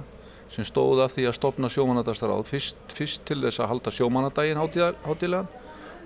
[0.51, 5.49] sem stóð af því að stopna sjómanadagsráð fyrst, fyrst til þess að halda sjómanadaginn hátíðlegan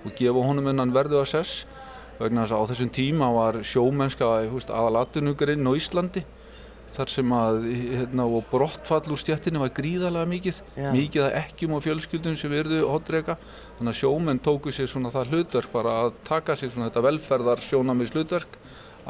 [0.05, 1.63] og gefa honum innan verðu að sess
[2.19, 4.29] vegna þess að á þessum tíma var sjómennska
[4.79, 6.25] aðalatunugurinn á Íslandi
[6.89, 10.89] þar sem að hérna, brottfall úr stjættinu var gríðarlega mikið Já.
[10.95, 13.37] mikið að ekkjum og fjölskyldum sem verðu hotreika
[13.77, 17.63] þannig að sjómenn tóku sér svona það hlutverk bara að taka sér svona þetta velferðar
[17.63, 18.57] sjónamins hlutverk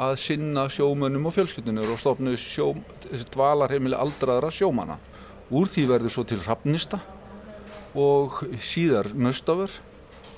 [0.00, 2.72] að sinna sjómönnum og fjölskyldunir og stofnu sjó,
[3.34, 4.96] dvalarheimili aldraðra sjómana.
[5.50, 7.00] Úr því verður svo til Hrafnista
[7.98, 9.72] og síðar Nöstafur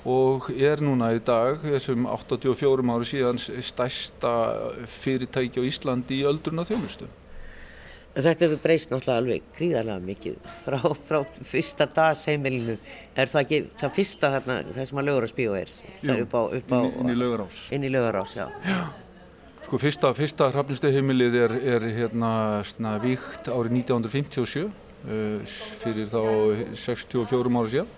[0.09, 4.31] og er núna í dag, þessum 84 ári síðan, stærsta
[4.99, 7.07] fyrirtæki á Íslandi í öldruna þjónustu.
[8.13, 10.75] Þetta hefur breyst náttúrulega alveg gríðarlega mikið frá,
[11.07, 12.75] frá fyrsta dagsheimilinu.
[13.17, 15.71] Er það ekki það fyrsta þarna, það sem að lögurarspíu er?
[16.03, 17.63] Jú, upp á, upp á, inn, í laugarás.
[17.73, 18.45] Inn í lögurás, já.
[18.69, 18.83] Já,
[19.65, 22.33] sko fyrsta, fyrsta hrafnistuheimilið er, er hérna
[22.69, 24.71] svona víkt árið 1957 uh,
[25.03, 26.21] fyrir þá
[26.79, 27.91] 64 ára síðan.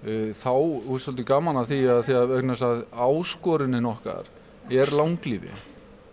[0.00, 0.52] Uh, þá,
[0.86, 4.30] veist svolítið gaman að því að því að þess að áskorunin okkar
[4.72, 5.50] er langlífi.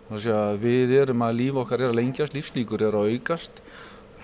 [0.08, 3.62] Þannig að við erum að líf okkar er að lengjast, lífslíkur er að aukast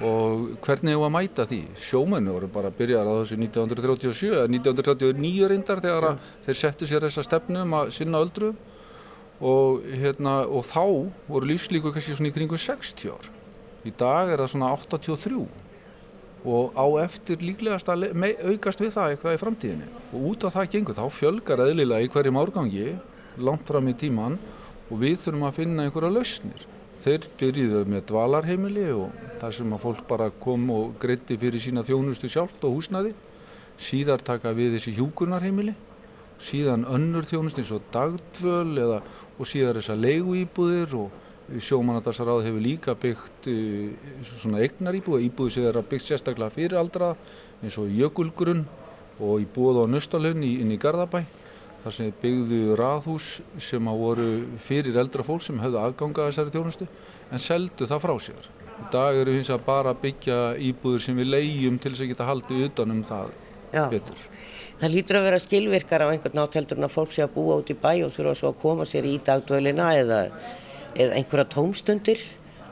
[0.03, 1.61] og hvernig hefur að mæta því?
[1.79, 6.31] Sjómennu voru bara að byrja að þessu 1937 eða 1939 reyndar þegar mm.
[6.47, 8.57] þeir settu sér þessa stefnu um að sinna öldruðum
[9.45, 10.83] og, hérna, og þá
[11.29, 13.31] voru lífslíkur kannski svona í kringu 60 ár.
[13.85, 15.64] Í dag er það svona 83
[16.45, 18.11] og á eftir líklegast að
[18.45, 22.11] aukast við það eitthvað í framtíðinni og út af það gengur þá fjölgar eðlilega í
[22.13, 22.89] hverjum árgangi
[23.41, 24.37] langt fram í tíman
[24.91, 26.67] og við þurfum að finna einhverja lausnir.
[27.05, 31.85] Þeir byrjuðu með dvalarheimili og þar sem að fólk bara kom og greiti fyrir sína
[31.85, 33.13] þjónustu sjálft og húsnaði.
[33.81, 35.75] Síðar taka við þessi hjúkunarheimili,
[36.39, 39.01] síðan önnur þjónustu eins og dagdvöl eða,
[39.35, 41.24] og síðar þessar leiguýbúðir og
[41.61, 46.79] sjómanadarsarað hefur líka byggt uh, svona egnar íbúði, íbúði sem er að byggt sérstaklega fyrir
[46.81, 47.17] aldraða
[47.63, 48.65] eins og jökulgrunn
[49.23, 51.23] og í búið á Nöstalhönni inn í Garðabæ
[51.85, 53.29] þar sem þið byggðu raðhús
[53.61, 54.29] sem að voru
[54.65, 56.89] fyrir eldra fólk sem hefðu aðgangað þessari þjónustu
[57.31, 58.49] en seldu það frá sér.
[58.75, 60.39] Í dag eru hins að bara byggja
[60.71, 63.35] íbúður sem við leiðjum til þess að geta haldið utanum það
[63.75, 63.85] Já.
[63.93, 64.25] betur.
[64.81, 67.61] Það lítur að vera skilvirkar á einhvern nátt heldur en að fólk sé að búa
[67.61, 70.19] út í bæ og þurfa svo að koma sér í dagdvölina eða,
[70.95, 72.23] eða einhverja tómstundir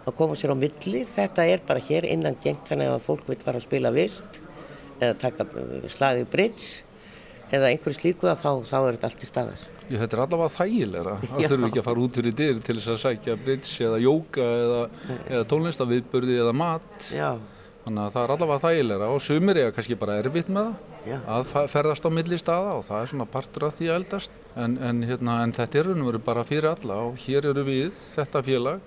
[0.02, 1.02] að koma sér á milli.
[1.06, 4.40] Þetta er bara hér innan gengt þannig að fólk vil fara að spila vist
[5.02, 5.46] eða taka
[5.90, 6.82] slagið bridge
[7.52, 9.64] eða einhverju slíku þá, þá er þetta allt í staðar.
[9.88, 11.16] Já, þetta er allavega þægilegra.
[11.26, 14.46] Það þurfum ekki að fara út fyrir dyr til þess að sækja bridge eða jóka
[14.46, 14.78] eða,
[15.26, 17.10] eða tónlistaviðbörði eða mat.
[17.12, 17.28] Já.
[17.82, 21.16] Þannig að það er allavega þægilegra og sumir er kannski bara erfitt með það Já.
[21.26, 24.36] að ferðast á milli staða og það er svona partur af því að eldast.
[24.52, 27.64] En, en, hérna, en þetta er raun og veru bara fyrir alla og hér eru
[27.66, 28.82] við, þetta félag,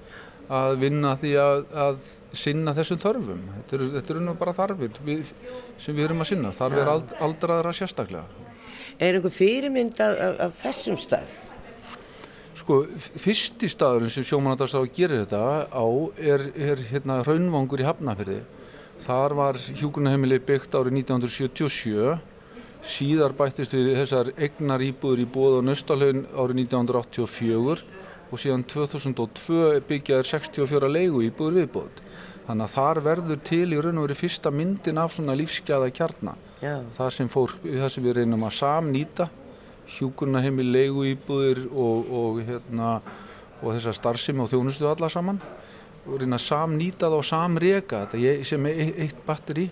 [0.56, 3.41] að vinna því að, að sinna þessum þörfum.
[3.58, 5.34] Þetta eru, þetta eru bara þarfir við,
[5.82, 6.54] sem við erum að sinna.
[6.56, 8.45] Þarfir ald, aldraðra sérstaklega.
[8.99, 11.34] Er einhver fyrirmynd af, af, af þessum stað?
[12.56, 12.78] Sko,
[13.19, 18.39] fyrsti staðurinn sem sjómanandarstáð gerir þetta á er, er hérna raunvangur í Hafnafjörði.
[19.03, 22.15] Þar var hjúgrunahemili byggt árið 1977,
[22.86, 27.84] síðar bættist við þessar egnar íbúður í bóð og nöstalhaun árið 1984
[28.31, 32.01] og síðan 2002 byggjaður 64 leigu íbúður viðbóð.
[32.45, 36.41] Þannig að þar verður til í raun og verið fyrsta myndin af svona lífsgæða kjarnar.
[36.95, 39.27] Það sem, fór, það sem við reynum að samnýta,
[39.97, 42.91] hjúkurnaheimi, leiguýbúðir og, og, hérna,
[43.62, 45.41] og þessar starfsemi og þjónustu alla saman.
[46.05, 49.69] Og reyna að samnýta það og samrega þetta sem er eitt batteri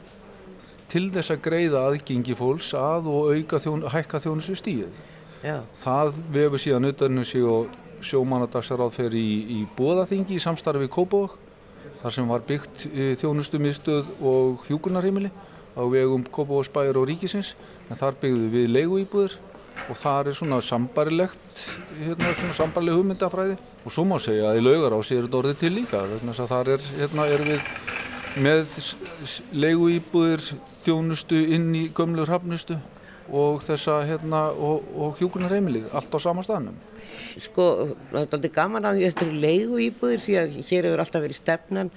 [0.89, 5.01] til þess að greiða aðgengi fólks að og auka þjón, hækka þjónustu stíð.
[5.43, 5.57] Já.
[5.77, 7.71] Það vefur síðan utan sig og
[8.03, 11.37] sjómanadagsarráð fer í, í bóðaþingi í samstarfi við Kópavók
[12.01, 15.31] þar sem var byggt e, þjónustumiðstöð og hjúkunarheimili
[15.73, 17.53] á vegum Kópavóðsbæður og Ríkisins
[17.89, 19.37] en þar byggðu við leiguýbúður
[19.89, 21.63] og þar er svona sambarilegt
[21.97, 23.57] hérna svona sambarileg hugmyndafræði.
[23.83, 26.87] Og svo má segja að í laugarás er þetta orðið til líka að þar er,
[26.99, 27.69] hérna er við
[28.43, 28.77] með
[29.53, 30.47] leiguýbúður
[30.85, 32.79] þjónustu inn í gömlu hrafnustu
[33.33, 36.75] og þessa hérna og, og hjúkunarheimilið allt á sama staðnum.
[37.41, 37.67] Sko,
[38.11, 41.39] það er alltaf gaman að þetta eru leigu íbúðir því að hér hefur alltaf verið
[41.39, 41.91] stefnan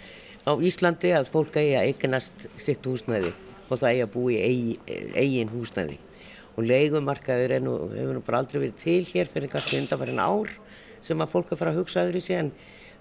[0.47, 3.33] á Íslandi að fólk eigi að eignast sitt húsnæði
[3.67, 4.77] og það eigi að búi í
[5.17, 5.99] eigin húsnæði
[6.57, 10.53] og leigumarkaður nú, hefur nú bara aldrei verið til hér fyrir kannski undanfærin ár
[11.05, 12.53] sem að fólk er fara að hugsa öðru í sig en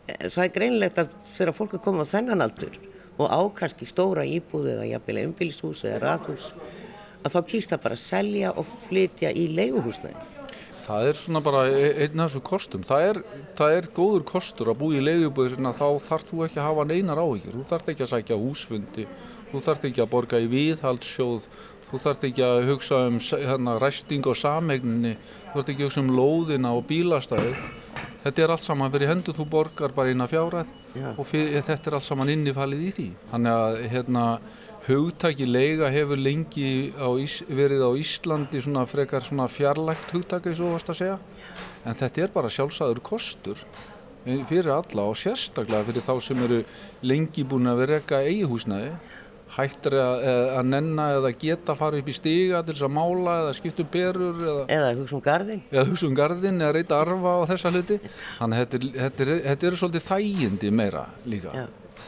[0.07, 2.79] eh, það er greinlegt að þegar fólk er komið á þennan aldur
[3.15, 6.51] og á kannski stóra íbúð eða jafnvel umbilshús eða rathús
[7.25, 10.35] að þá kýrst það bara að selja og flytja í leiguhúsnæði
[10.85, 12.83] Það er svona bara e- einn af þessu kostum.
[12.85, 13.19] Það er,
[13.57, 16.85] það er góður kostur að búa í leiðuböðu svona þá þarf þú ekki að hafa
[16.91, 17.55] neinar áhyggjur.
[17.55, 19.05] Þú þarf ekki að sækja húsfundi,
[19.49, 21.47] þú þarf ekki að borga í viðhaldssjóð,
[21.89, 25.15] þú þarf ekki að hugsa um hérna, ræsting og samhegninni,
[25.51, 27.55] þú þarf ekki að hugsa um lóðina og bílastæði.
[28.25, 30.69] Þetta er allt saman verið hendur, þú borgar bara inn að fjárað
[31.13, 33.07] og fyrir, þetta er allt saman innifalið í því.
[33.31, 34.23] Þannig að hérna
[34.85, 40.73] hugtaki leiga hefur lengi á Ís, verið á Íslandi svona frekar svona fjarlægt hugtaki þú
[40.75, 41.17] varst að segja.
[41.85, 43.61] En þetta er bara sjálfsagður kostur
[44.25, 46.63] fyrir alla og sérstaklega fyrir þá sem eru
[47.05, 48.93] lengi búin að vera eitthvað eigi húsnæði
[49.55, 50.23] hættir að,
[50.57, 53.83] að nenna eða geta að fara upp í stiga til þess að mála eða skipta
[53.85, 55.61] um berur eða, Eða hugsa um gardin.
[55.71, 57.97] eða hugsa um gardin eða reyta arfa og þessa hluti
[58.39, 61.65] þannig að þetta, er- er- eru svolítið þægindi meira líka Já.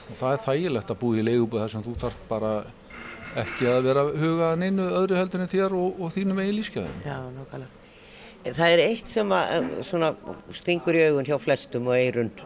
[0.10, 2.52] og það er þægilegt að búa í leigubúð þar sem þú þarf bara
[3.38, 7.17] ekki að vera hugað neinu öðru heldur en þér og, og þínum eigin lífskeiðum Já,
[7.38, 7.73] nákvæmlega.
[8.47, 10.10] Það er eitt sem að, svona,
[10.56, 12.43] stingur í augun hjá flestum og eirund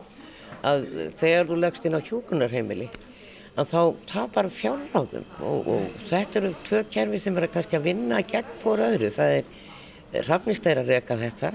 [0.65, 0.86] að
[1.19, 2.88] þegar þú leggst inn á hjúkunarheimili
[3.59, 8.21] að þá tapar fjárráðum og, og þetta eru tvö kerfi sem eru kannski að vinna
[8.23, 9.11] gegn fór öðru.
[9.11, 9.51] Það er,
[10.29, 11.51] rafnist er að reka þetta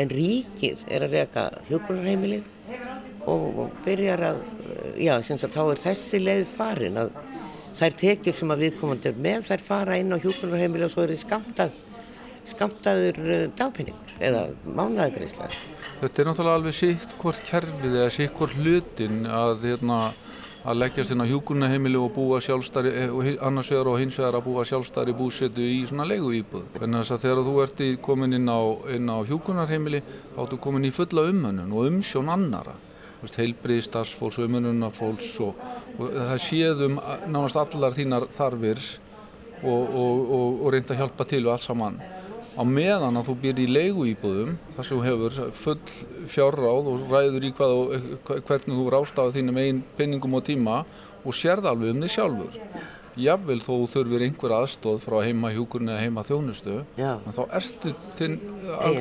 [0.00, 2.44] en ríkið er að reka hjúkunarheimilið
[3.28, 4.42] og, og byrjar að,
[5.00, 7.12] já, sem sagt þá er þessi leið farin að
[7.80, 11.14] þær tekjur sem að viðkomandi er með þær fara inn á hjúkunarheimili og svo er
[11.14, 11.78] þið skamtað
[12.50, 15.48] skamtaður uh, dagpenningur eða mánaðagreisla.
[16.00, 20.00] Þetta er náttúrulega alveg sitt hvort kerfið eða sitt hvort hlutin að, hérna,
[20.60, 24.44] að leggjast inn á hjúkunarheimili og búa sjálfstæri, eh, annars vegar og hins vegar að
[24.44, 26.66] búa sjálfstæri búsetu í svona leiguíbúð.
[26.76, 30.02] Þannig að þegar þú ert komin inn á, á hjúkunarheimili
[30.36, 32.74] þá ertu komin í fulla umönnun og umsjón annara.
[33.20, 35.54] Heilbriði starfsfólks og umönnunarfólks og,
[35.98, 38.80] og það séðum nánast allar þínar þarfir
[39.62, 42.00] og, og, og reynda að hjálpa til og allt saman
[42.60, 45.78] á meðan að þú býr í leiguíbúðum þar sem þú hefur full
[46.28, 50.82] fjárráð og ræður í hvað og hvernig þú rástaði þínum einn penningum og tíma
[51.24, 52.58] og sérð alveg um þig sjálfur
[53.20, 57.12] jafnvel þó þú þurfir einhver aðstóð frá heima hjúkurinn eða heima þjónustu Já.
[57.18, 58.36] en þá ertu þinn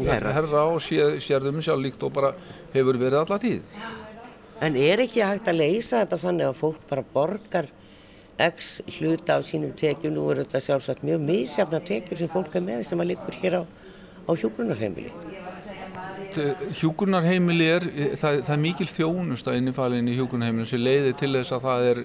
[0.07, 0.33] herra.
[0.39, 2.31] herra og sér, sérð um þig sjálf líkt og bara
[2.73, 3.81] hefur verið alla tíð
[4.59, 7.69] En er ekki hægt að leysa þetta þannig að fólk bara borgar
[8.39, 12.63] x hluta af sínum tekjum, nú er þetta sjálfsagt mjög misjafna tekjur sem fólk er
[12.63, 15.11] með sem að liggur hér á, á hjúgrunarheimili.
[16.79, 17.85] Hjúkunarheimili er,
[18.19, 22.01] það, það er mikil þjónusta innifalinn í hjúkunarheimili sem leiðir til þess að það er,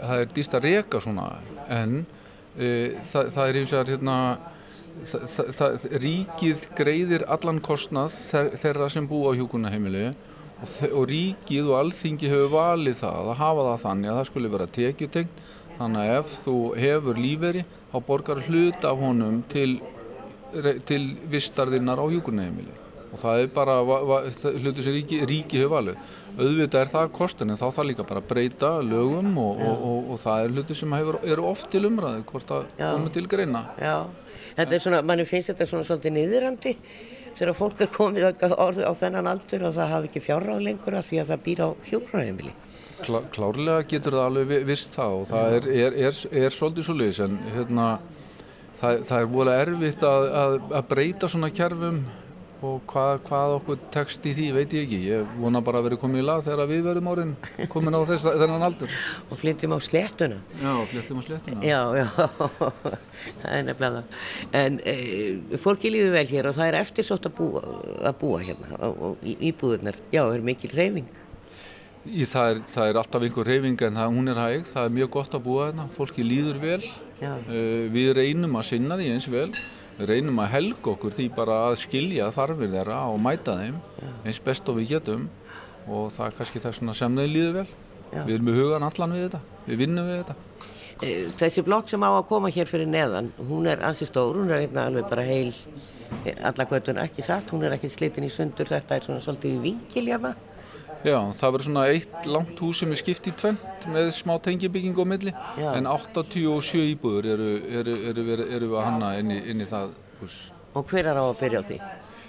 [0.00, 1.26] það er dýst að reka svona
[1.68, 1.98] en
[2.56, 2.68] e,
[3.06, 4.16] það, það er eins og hérna,
[5.58, 8.16] það, ríkið greiðir allan kostnað
[8.62, 13.68] þeirra sem búa á hjúkunarheimili og, og ríkið og alþingi hefur valið það að hafa
[13.68, 15.44] það þannig að það skulle vera tekjutengt
[15.78, 19.70] þannig að ef þú hefur lífeyri þá borgar hlut af honum til
[20.86, 22.86] til vistarðinnar á hjúkurnaheimili
[23.16, 24.18] og það er bara va, va,
[24.60, 26.14] hluti sem ríki, ríki hefur valið.
[26.36, 30.10] Auðvitað er það kostin en þá þarf líka bara að breyta lögum og, og, og,
[30.12, 32.88] og það er hluti sem hefur, eru oft til umræðu hvort það Já.
[32.90, 33.62] komið til greina.
[33.80, 33.96] Já,
[34.58, 36.74] þetta er svona, manni finnst þetta svona svolítið niðurandi
[37.36, 41.08] þegar fólk er komið á, á þennan aldur og það hafi ekki fjárráð lengur af
[41.08, 42.56] því að það býr á hjúgrunarheimili.
[43.04, 46.86] Klá, klárlega getur það alveg vi- vist það og það er, er, er, er svolítið
[46.88, 47.88] svo leiðis en hérna,
[48.80, 52.00] það, það er vola erfitt að, að, að breyta svona kerfum
[52.66, 54.98] og hvað, hvað okkur tekst í því veit ég ekki.
[55.10, 57.34] Ég vona bara að vera komið í lag þegar við verum orðin
[57.70, 58.94] komin á þess, þennan aldur.
[59.30, 60.38] Og flytjum á sléttuna.
[60.62, 61.60] Já, fléttum að sléttina.
[61.60, 62.06] Já, já,
[63.42, 64.02] það er nefnilega.
[64.62, 64.96] En e,
[65.62, 67.62] fólki lífi vel hér og það er eftirsótt að búa,
[68.08, 70.00] að búa hérna og, íbúðurnar.
[70.16, 71.12] Já, er mikil reyfing.
[72.06, 74.92] Í, það, er, það er alltaf einhver reyfing en það, hún er hæg, það er
[74.98, 76.82] mjög gott að búa þarna, fólki líður vel,
[77.18, 77.32] Já.
[77.34, 79.48] uh, við reynum að sinna því eins vel,
[79.96, 83.80] reynum að helga okkur því bara að skilja þarfir þeirra og mæta þeim
[84.26, 85.26] eins best og við getum
[85.86, 87.68] og það er kannski þess vegna sem þeim líður vel.
[88.12, 88.22] Já.
[88.22, 90.36] Við erum með hugan allan við þetta, við vinnum við þetta.
[90.96, 94.52] E, þessi blokk sem á að koma hér fyrir neðan, hún er ansi stór, hún
[94.52, 95.50] er hérna alveg bara heil,
[96.22, 99.58] e, alla göttun ekki satt, hún er ekki slitin í sundur, þetta er svona svolítið
[99.64, 100.32] vingil hérna.
[101.06, 105.04] Já, það verður svona eitt langt hús sem er skipt í tvent með smá tengibyggingu
[105.04, 105.68] á milli Já.
[105.76, 109.94] en 87 íbúður eru, eru, eru, eru, við að hanna inn í, inn í það
[110.18, 110.40] hús.
[110.74, 111.78] Og hver er á að byrja á því?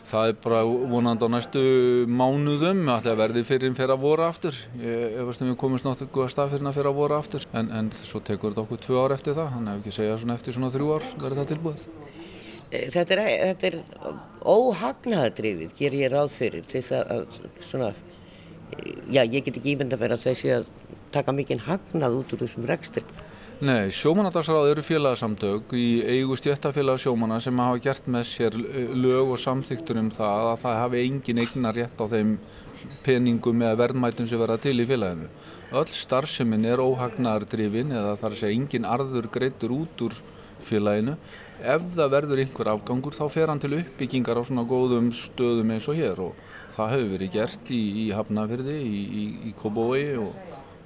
[0.08, 0.60] Það er bara
[0.94, 1.62] vonandi á næstu
[2.08, 4.60] mánuðum, að verði fyrir fyrir að voru aftur.
[4.80, 7.48] Ég veist að við komumst náttúrulega stað fyrir að fyrir að voru aftur.
[7.58, 10.20] En, en svo tekur þetta okkur tvö ár eftir það, þannig að ef ekki segja
[10.22, 11.88] svona eftir svona þrjú ár verður það tilbúið.
[12.68, 13.80] E, Þetta er, er
[14.48, 17.92] óhagnaðadrifið, ger ég ráð fyrir, til þess að, að svona,
[19.12, 20.70] já, ég get ekki ímynda mér að þessi að
[21.13, 23.04] taka mikinn hagnað út úr þessum rekstri.
[23.58, 29.32] Nei, sjómanadagsráð eru félagsamtök í eigu stjættafélag sjómana sem hafa gert með sér eh, lög
[29.34, 32.36] og samþyktur um það að það hafi engin eignar rétt á þeim
[33.08, 35.32] peningum eða verðmætum sem verða til í félaginu.
[35.74, 40.20] Öll starfsemin er óhagnaðardrifin eða þar segja engin arður greittur út úr
[40.68, 41.18] félaginu.
[41.58, 45.90] Ef það verður einhver afgangur þá fer hann til uppbyggingar á svona góðum stöðum eins
[45.90, 46.38] og hér og
[46.74, 50.36] það hefur verið gert í, í Hafnafyrði, í, í, í Kóbói og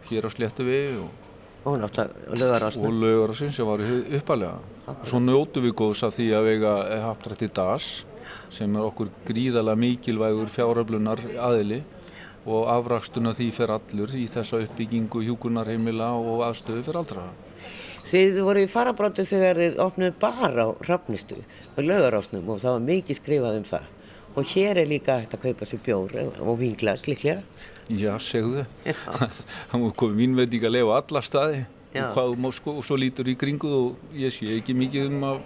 [0.10, 1.10] hér á Sléttuvi og
[1.62, 4.56] Og og laugarásinn sem var uppalega.
[5.06, 6.72] Svo njótu við góðs af því að vega
[7.04, 7.90] haptrætti DAS
[8.50, 11.84] sem er okkur gríðalega mikilvægur fjáröflunar aðili
[12.50, 17.32] og afrakstuna því fyrir allur í þessa uppbyggingu hjúkunarheimila og aðstöðu fyrir aldraða.
[18.10, 21.38] Þið voru í farabrótu þegar þið opnuðu bara á Hrafnistu
[21.78, 23.86] og lögarásnum og það var mikið skrifað um það.
[24.32, 27.42] Og hér er líka hægt að kaupa sér bjór og vinglas líklega.
[27.92, 29.28] Já, segðu þau.
[29.72, 33.28] Það múið komið vínveitinga leið á alla staði og hvað má sko og svo lítur
[33.28, 35.42] í kringuð og ég sé ekki mikið um að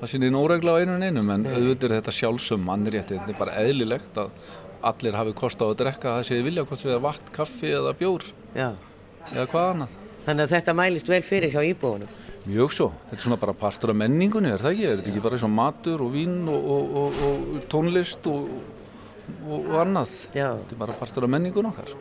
[0.00, 3.18] það sé neina óregla á einu en einu en auðvitað er þetta sjálfsöm mannrétti.
[3.18, 4.32] Þetta er bara eðlilegt að
[4.84, 7.92] allir hafi kost á að drekka það séði vilja hvort við er vatn, kaffi eða
[8.00, 8.68] bjór Já.
[9.32, 9.96] eða hvað annað.
[10.24, 12.20] Þannig að þetta mælist vel fyrir hjá íbúðunum.
[12.44, 12.90] Mjög svo.
[13.08, 14.88] Þetta er svona bara partur af menningunni, er það ekki?
[14.88, 19.70] Er þetta ekki bara eins og matur og vín og, og, og, og tónlist og
[19.80, 20.18] annað?
[20.36, 20.50] Já.
[20.58, 21.94] Þetta er bara partur af menningun okkar.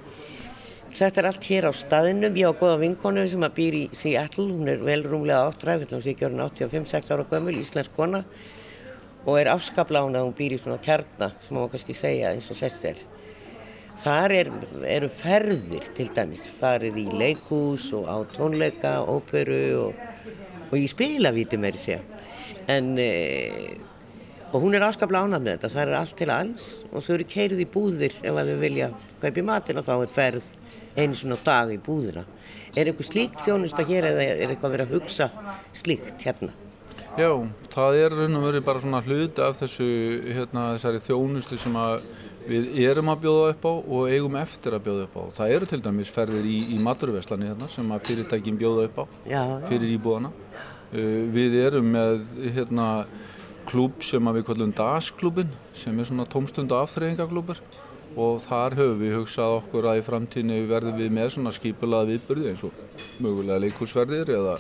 [0.94, 2.36] Þetta er allt hér á staðinum.
[2.38, 4.50] Ég á goða vinkonu sem að býr í Seattle.
[4.52, 8.26] Hún er vel rúmlega áttræð, hún sér gjörðin 85-6 ára gömul, íslensk kona
[9.24, 12.84] og er afskapla hún býr í svona kjarnar sem hún kannski segja eins og sess
[12.90, 13.00] er.
[14.02, 14.50] Þar er,
[14.90, 20.02] eru ferðir til dæmis, farið í leikús og á tónleika, óperu og,
[20.72, 22.00] og í spilavíti með þessi.
[22.74, 23.78] En, e,
[24.50, 27.30] og hún er afskaplega ánað með þetta, það er allt til alls og þau eru
[27.36, 28.90] keirið í búðir ef að þau vilja
[29.22, 30.52] kaupa í matin og þá er ferð
[30.98, 32.26] einu svona dag í búðina.
[32.74, 35.30] Er eitthvað slíkt þjónust að gera eða er eitthvað verið að hugsa
[35.78, 36.54] slíkt hérna?
[37.14, 37.30] Já,
[37.70, 39.88] það er raun og verið bara svona hluti af þessu,
[40.34, 42.08] hérna, þjónustu sem að
[42.48, 45.24] við erum að bjóða upp á og eigum eftir að bjóða upp á.
[45.40, 49.06] Það eru til dæmis ferðir í, í maturveslani hérna sem að fyrirtækjum bjóða upp á
[49.30, 50.34] já, fyrir íbúðana.
[50.94, 52.28] Uh, við erum með
[52.58, 52.90] hérna
[53.70, 57.62] klúb sem við kallum DAS-klúbin sem er svona tómstund og afþreyingaklúbur
[58.20, 62.52] og þar höfum við hugsað okkur að í framtíðinu verðum við með svona skipulaða viðbyrði
[62.52, 62.76] eins og
[63.24, 64.58] mögulega leikursverðir eða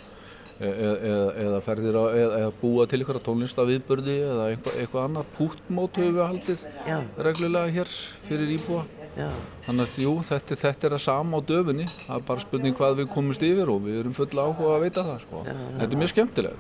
[0.60, 5.32] eða, eða ferðir að eða búa til ykkur að tónlista viðbörði eða eitthvað, eitthvað annað.
[5.38, 6.98] Pútmót höfum við haldið Já.
[7.30, 7.96] reglulega hér
[8.28, 8.84] fyrir íbúa.
[9.14, 9.28] Já.
[9.68, 12.96] þannig að jú, þetta, þetta er að sama á döfunni það er bara spurning hvað
[12.98, 15.42] við komumst yfir og við erum fulla áhuga að veita það sko.
[15.46, 16.58] Þetta er mjög skemmtilega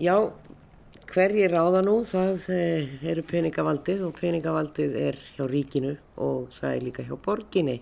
[0.00, 0.14] Já
[1.10, 6.84] hverji ráða nú það eh, eru peningavaldið og peningavaldið er hjá ríkinu og það er
[6.86, 7.80] líka hjá borginni.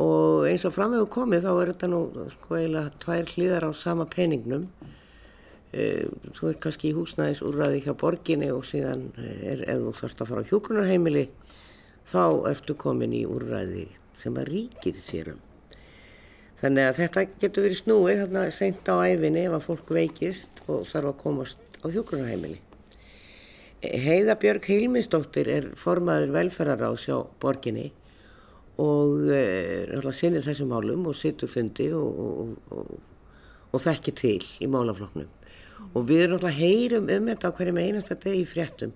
[0.00, 2.00] Og eins og framhefur komið þá er þetta nú
[2.32, 4.64] sko eiginlega tvær hlýðar á sama peningnum.
[5.72, 6.06] Eh,
[6.38, 10.32] þú er kannski í húsnæðis úrraði hjá borginni og síðan er ef þú þarfst að
[10.32, 11.26] fara á hjókunarheimili
[12.08, 13.84] þá ertu komin í úrraði
[14.16, 15.44] sem að ríkið sérum
[16.58, 20.86] þannig að þetta getur verið snúið þarna sent á æfinni ef að fólk veikist og
[20.88, 22.58] þarf að komast á hjókunarheimili.
[23.82, 27.92] Heiða Björg Hilminsdóttir er formaður velferðarás hjá borginni
[28.82, 32.90] og e, sinir þessum málum og sittur fundi og, og, og,
[33.70, 35.30] og þekkir til í málafloknum.
[35.94, 38.94] Og við heyrum um þetta á hverjum einasta degi fréttum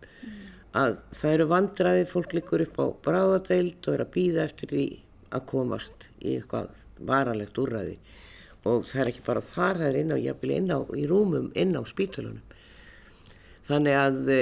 [0.75, 4.87] að það eru vandraði, fólk likur upp á bráðadeild og er að býða eftir því
[5.33, 6.73] að komast í eitthvað
[7.03, 7.97] varanlegt úrræði
[8.69, 10.19] og það er ekki bara þar, það er inn á,
[10.57, 12.43] inn á, í rúmum inn á spítalunum.
[13.69, 14.41] Þannig að e,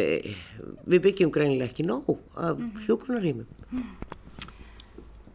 [0.88, 2.86] við byggjum greinilega ekki nóg af mm -hmm.
[2.86, 3.48] hjókunarýmum.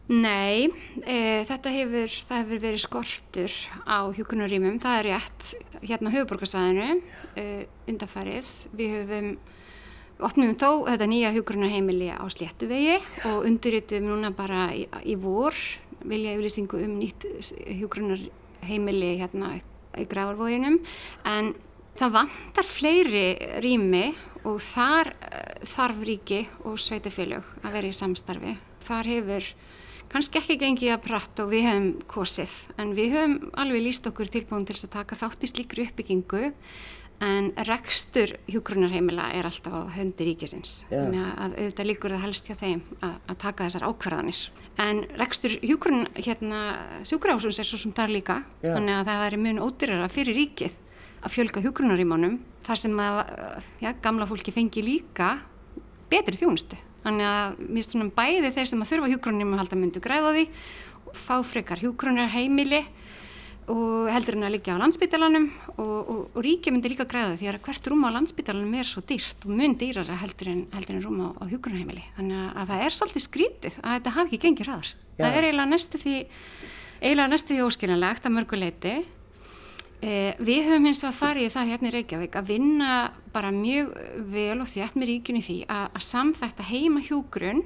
[0.06, 0.70] Nei,
[1.02, 3.52] e, þetta hefur, hefur verið skortur
[3.86, 7.02] á hjókunarýmum, það er rétt hérna á höfuborgarsæðinu
[7.34, 8.46] e, undanfarið.
[8.70, 9.32] Við höfum,
[10.18, 15.54] opnum þó þetta nýja hjókunarheimili á Sléttuvegi og undirritum núna bara í, í vor
[16.06, 17.26] vilja yfirlýsingu um nýtt
[17.66, 19.56] hjókunarheimili hérna
[19.96, 20.78] í Gráarvóginum
[21.24, 21.54] en
[21.96, 23.28] Það vantar fleiri
[23.64, 24.10] rými
[24.44, 28.52] og þar eh, þarf ríki og sveitafélög að vera í samstarfi.
[28.84, 29.48] Þar hefur
[30.12, 34.28] kannski ekki gengið að pratt og við hefum kosið en við hefum alveg líst okkur
[34.28, 36.52] tilbúin til að taka þátt í slíkru uppbyggingu
[37.24, 40.82] en rekstur hjókrunarheimila er alltaf á höndi ríkisins.
[40.90, 41.00] Já.
[41.00, 44.46] Þannig að auðvitað líkur það helst hjá þeim að, að taka þessar ákvarðanir.
[44.84, 46.64] En rekstur hjókrun hérna
[47.08, 48.74] sjúkrahúsums er svo sem þar líka Já.
[48.74, 50.82] þannig að það er mjög ódyrara fyrir ríkið
[51.26, 53.22] að fjölga hjókurunarímanum þar sem að
[53.82, 55.36] ja, gamla fólki fengi líka
[56.10, 56.78] betri þjónustu.
[57.06, 60.46] Þannig að mér svona bæði þeir sem að þurfa hjókurunaríma halda myndu græða því
[61.06, 62.84] og fá frekar hjókurunar heimili
[63.72, 67.48] og heldur henni að liggja á landsbytalanum og, og, og ríkja myndi líka græða því
[67.50, 71.02] að hvert rúma á landsbytalanum er svo dýrt og mun dýrara heldur en, heldur en
[71.02, 74.42] rúma á, á hjókurunarheimili þannig að, að það er svolítið skrítið að þetta hafi ekki
[74.44, 74.92] gengið ræðar.
[75.16, 76.16] Það er eiginlega næstu því
[77.00, 78.94] eiginlega næstu því óskiljanlegt að mörguleiti
[80.04, 82.90] Eh, við höfum eins og að fara í það hérna í Reykjavík að vinna
[83.32, 83.94] bara mjög
[84.32, 87.64] vel og þjátt með ríkjunni því að, að samþækta heima hjógrun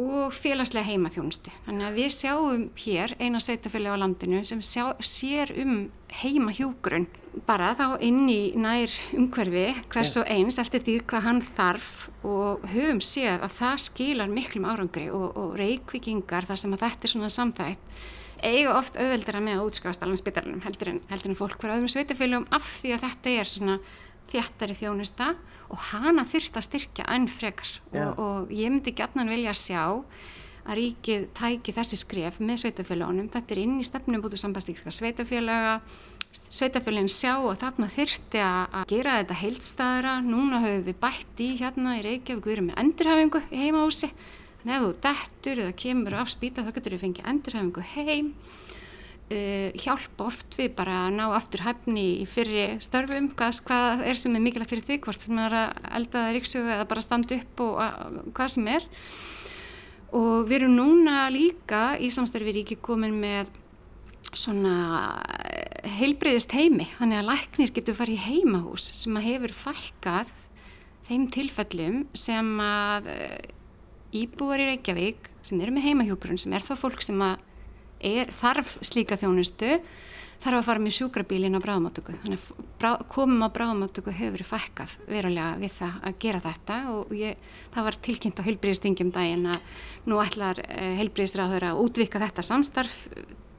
[0.00, 1.52] og félagslega heimaþjónustu.
[1.66, 5.74] Þannig að við sjáum hér eina sveitafélagi á landinu sem sjá, sér um
[6.22, 7.06] heimahjúgrun
[7.46, 11.90] bara þá inn í nær umhverfi hvers og eins eftir því hvað hann þarf
[12.26, 17.06] og höfum séð að það skilar miklum árangri og, og reykvikingar þar sem að þetta
[17.06, 18.00] er svona samþætt
[18.46, 21.92] eiga oft auðveldara með að útskjáast alveg spítalunum heldur en, heldur en fólk hverja öðrum
[21.92, 23.78] sveitafélagum af því að þetta er svona
[24.30, 25.32] þjættari þjónusta
[25.70, 27.72] og hana þyrst að styrkja enn frekar.
[27.94, 29.82] Og, og ég myndi gætnan vilja sjá
[30.60, 35.80] að ríkið tæki þessi skref með sveitafélagunum, þetta er inn í stefnum búið sambastíkska sveitafélaga
[36.30, 41.96] sveitafélagin sjá og þarna þyrti að gera þetta heilstæðara núna höfum við bætt í hérna
[41.98, 42.44] í Reykjavík.
[42.44, 44.10] Við erum með endurhafingu í heimahúsi
[44.64, 48.34] en ef þú dettur eða kemur af spýta þá getur við fengið endurhafingu heim
[49.30, 53.28] Uh, hjálpa oft við bara að ná aftur hæfni í fyrri störfum.
[53.38, 55.04] Hvað, hvað er sem er mikilvægt fyrir þig?
[55.04, 58.66] Hvort sem er að elda það ríksuga eða bara standa upp og að, hvað sem
[58.72, 58.88] er.
[60.18, 63.54] Og við erum núna líka í samstærfi ríki komin með
[64.34, 64.74] svona
[66.00, 66.88] heilbreyðist heimi.
[66.98, 70.34] Þannig að læknir getur farið í heimahús sem að hefur fælkað
[71.06, 73.38] þeim tilfellum sem að uh,
[74.16, 79.18] íbúar í Reykjavík sem eru með heimahjókurinn sem er þá fólk sem er, þarf slíka
[79.20, 79.78] þjónustu
[80.40, 84.48] þarf að fara með sjúkrabílin á bráðmáttöku þannig að brá, komum á bráðmáttöku hefur verið
[84.48, 89.50] fækkað verulega við það að gera þetta og ég, það var tilkynnt á heilbríðstingjum daginn
[89.52, 92.96] að nú ætlar eh, heilbríðsráður að útvika þetta samstarf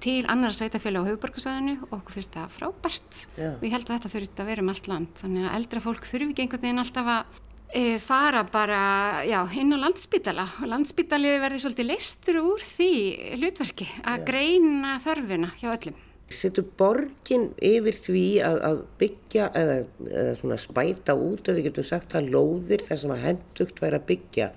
[0.01, 3.19] til annar sveitafélag á höfuborgarsvæðinu og okkur finnst það frábært.
[3.37, 3.51] Já.
[3.53, 5.11] og ég held að þetta þurft að vera um allt land.
[5.21, 7.41] Þannig að eldra fólk þurfi ekki einhvern veginn alltaf að
[7.73, 12.93] e, fara bara já, inn á landsbytala og landsbytali verði svolítið leistur úr því
[13.39, 15.99] hlutverki að greina þörfina hjá öllum.
[16.31, 21.87] Settur borgin yfir því að, að byggja eða, eða svona spæta út ef við getum
[21.87, 24.49] sagt að lóðir þar sem að hendugt væri að byggja?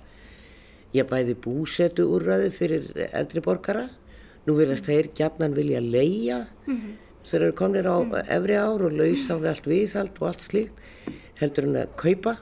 [0.95, 3.89] Ég bæði búsetu úrraði fyrir eldri borgara.
[4.45, 6.95] Nú verðast þeir gætnan vilja leia mm -hmm.
[7.27, 8.31] þeir eru komnir á mm -hmm.
[8.37, 10.75] efri ár og lausa við allt viðhald og allt slíkt.
[11.35, 12.37] Heldur hann að kaupa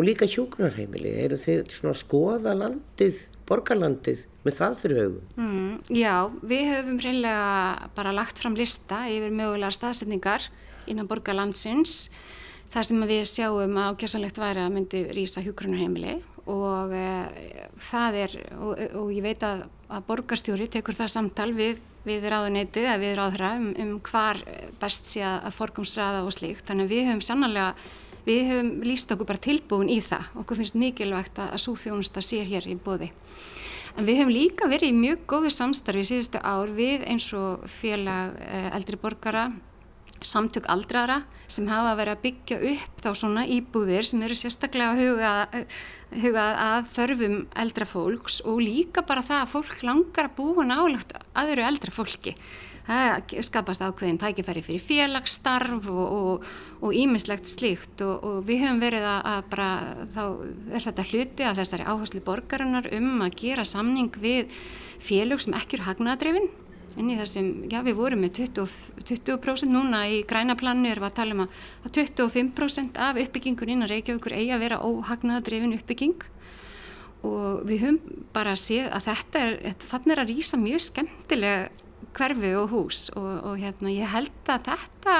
[0.00, 5.26] og líka hjókunarheimili, eru þið svona skoða landið, borgarlandið með það fyrir hugum?
[5.36, 10.48] Mm, já, við höfum reynilega bara lagt fram lista yfir mögulega staðsetningar
[10.88, 12.08] innan borgarlandsins
[12.72, 16.16] þar sem við sjáum að ákjörsanlegt væri að myndi rýsa hjókunarheimili
[16.50, 17.06] og e,
[17.90, 22.86] það er, og, og ég veit að, að borgarstjóri tekur það samtal við, við ráðuneytið
[22.86, 24.40] eða við ráðra um, um hvar
[24.80, 27.74] best sé að forgumsraða og slíkt, þannig að við höfum sannlega
[28.26, 30.28] við hefum líst okkur bara tilbúin í það.
[30.42, 33.10] Okkur finnst mikilvægt að, að svo þjónusta sé hér í bóði
[33.98, 38.36] en við hefum líka verið í mjög góðu samstarfi síðustu ár við eins og félag
[38.44, 39.48] eh, eldri borgara
[40.20, 45.00] samtök aldrara sem hafa verið að byggja upp þá svona íbúðir sem eru sérstaklega að
[45.06, 45.30] huga,
[46.22, 51.16] huga að þörfum eldra fólks og líka bara það að fólk langar að búa nálagt
[51.32, 52.36] aðru eldra fólki
[52.90, 59.42] það skapast ákveðin tækifæri fyrir félagsstarf og ímislegt slíkt og, og við höfum verið að,
[59.52, 59.68] bara,
[60.16, 60.24] þá
[60.74, 64.50] er þetta hluti að þessari áherslu borgarinnar um að gera samning við
[65.00, 66.50] félag sem ekki eru hagnaðadrefin
[66.98, 71.16] en í þessum, já við vorum með 20%, 20% núna í grænaplannu erum við að
[71.20, 76.24] tala um að 25% af uppbyggingun innan Reykjavíkur eigi að vera óhagnaðadrefin uppbygging.
[77.26, 79.56] Og við höfum bara séð að þetta er,
[79.90, 81.79] þannig er að rýsa mjög skemmtilega
[82.16, 85.16] hverfi og hús og, og hérna, ég held að þetta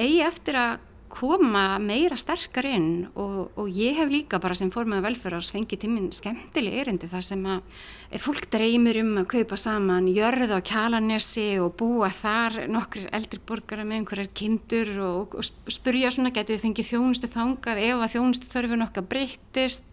[0.00, 0.80] eigi eftir að
[1.12, 5.82] koma meira sterkar inn og, og ég hef líka bara sem fór með velferðars fengið
[5.84, 7.82] tíminn skemmtileg erindi þar sem að
[8.22, 13.84] fólk dreymir um að kaupa saman jörð á kjalanessi og búa þar nokkur eldri borgara
[13.84, 17.84] með einhverjar kindur og, og spurja svona getur við fengið þjónustu þangað?
[17.90, 19.88] Ef að þjónustu þörfur nokkað breyttist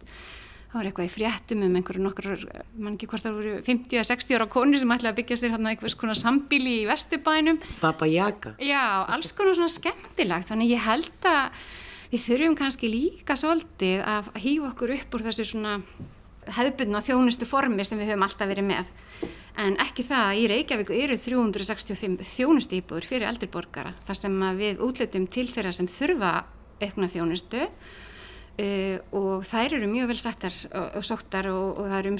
[0.70, 2.28] það var eitthvað í fréttum um einhverju nokkur,
[2.78, 5.96] mann ekki hvort það voru 50-60 ára konu sem ætlaði að byggja sér þarna einhvers
[5.98, 7.58] konar sambíli í Vesturbænum.
[7.80, 8.54] Baba Yaga.
[8.62, 11.66] Já, alls konar svona skemmtilagt þannig ég held að
[12.12, 15.76] við þurfum kannski líka svolítið að hýfa okkur upp úr þessu svona
[16.50, 18.94] hefðbundna þjónustu formi sem við höfum alltaf verið með.
[19.60, 25.26] En ekki það, í Reykjavík eru 365 þjónustu íbúður fyrir eldriborgara þar sem við útlutum
[25.30, 26.30] til þeirra sem þurfa
[26.80, 27.66] aukna þjónustu
[28.60, 32.10] Uh, og þær eru mjög vel settar og, og sóttar og, og það eru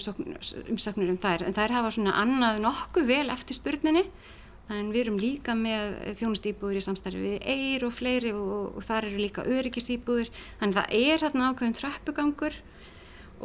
[0.70, 1.42] umsóknir um þær.
[1.44, 4.04] En þær hafa svona annað nokkuð vel eftir spurninni
[4.70, 9.08] en við erum líka með þjónustýbúður í samstarfi við eir og fleiri og, og þar
[9.08, 10.30] eru líka öryggisýbúður
[10.60, 12.58] þannig það er þarna ákveðin trappugangur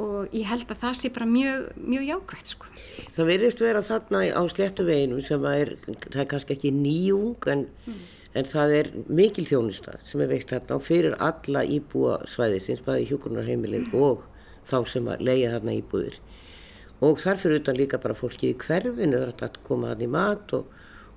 [0.06, 2.74] og ég held að það sé bara mjög, mjög jákvægt sko.
[3.16, 7.66] Það verðist vera þarna á sléttu veginu sem er, það er kannski ekki nýjung en
[7.88, 8.04] mm
[8.36, 12.84] en það er mikil þjónusta sem er veikt þarna og fyrir alla íbúa svæði sinns
[12.86, 14.26] bæði hjókunarheimilin og
[14.68, 16.20] þá sem að leia þarna íbúðir
[17.06, 20.12] og þar fyrir utan líka bara fólki í hverfinu það er að koma hann í
[20.12, 20.72] mat og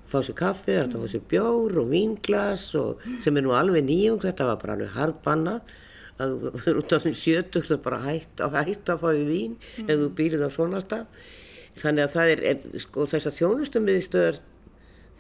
[0.08, 3.52] fá sér kaffi, það er að fá sér bjór og vínglas og sem er nú
[3.56, 5.74] alveg nýjung þetta var bara alveg hardbannað
[6.18, 9.58] að þú eru út af því sjötur það bara hægt, hægt að fá í vín
[9.58, 9.90] mm.
[9.90, 11.26] ef þú býrið á svona stað
[11.78, 14.40] þannig að það er, er sko þess að þjónustumiðstöður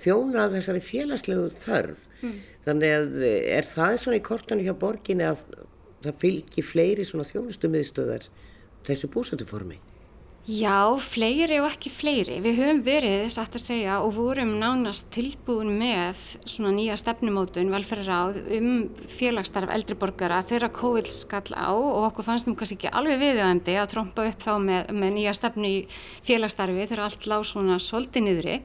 [0.02, 2.38] þjóna þessari félagslegu þörf mm.
[2.66, 5.44] þannig að er það svona í kortanu hjá borginni að
[6.04, 8.28] það fylgir fleiri svona þjónustumiðstöðar
[8.86, 9.80] þessu búsönduformi
[10.48, 12.38] Já, fleiri og ekki fleiri.
[12.40, 18.38] Við höfum verið, satt að segja, og vorum nánast tilbúin með svona nýja stefnumótun, velferðaráð,
[18.56, 18.70] um
[19.12, 23.90] félagsstarf eldriborgara þegar COVID skall á og okkur fannst nú kannski ekki alveg viðjöðandi að
[23.92, 25.78] tromba upp þá með, með nýja stefnu í
[26.24, 28.56] félagsstarfi þegar allt lág svona soldi niðri.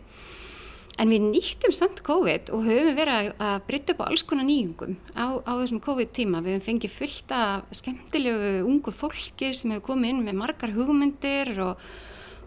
[1.01, 4.93] En við nýttum samt COVID og höfum verið að brytta upp á alls konar nýjungum
[5.17, 6.43] á, á þessum COVID tíma.
[6.45, 11.49] Við höfum fengið fullt af skemmtilegu ungu fólki sem hefur komið inn með margar hugmyndir
[11.65, 11.81] og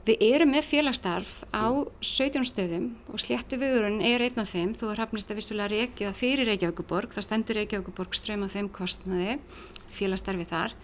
[0.06, 1.66] við erum með félagsstarf á
[1.98, 4.76] 17 stöðum og sléttu viðurinn er einn af þeim.
[4.78, 9.40] Þú hafnist að vissulega reykja fyrir Reykjavíkuborg, það stendur Reykjavíkuborg ströym af þeim kostnaði,
[9.90, 10.76] félagsstarfi þar.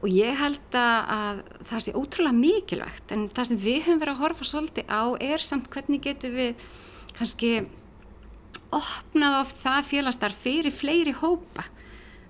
[0.00, 4.24] Og ég held að það sé ótrúlega mikilvægt en það sem við höfum verið að
[4.24, 6.66] horfa svolítið á er samt hvernig getur við
[7.16, 7.56] kannski
[8.74, 11.66] opnað oft það félagstarf fyrir fleiri hópa.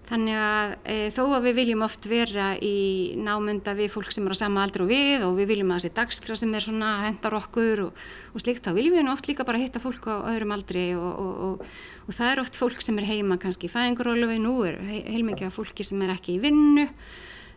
[0.06, 4.36] Þannig að e, þó að við viljum oft vera í námynda við fólk sem er
[4.38, 7.34] á sama aldri og við og við viljum að þessi dagskra sem er svona hendar
[7.34, 10.92] okkur og, og slikt þá viljum við oft líka bara hitta fólk á öðrum aldri
[10.94, 11.64] og, og,
[12.06, 15.50] og það er oft fólk sem er heima kannski í fæðingurólu við nú er heilmikið
[15.50, 16.86] af fólki sem er ekki í vinnu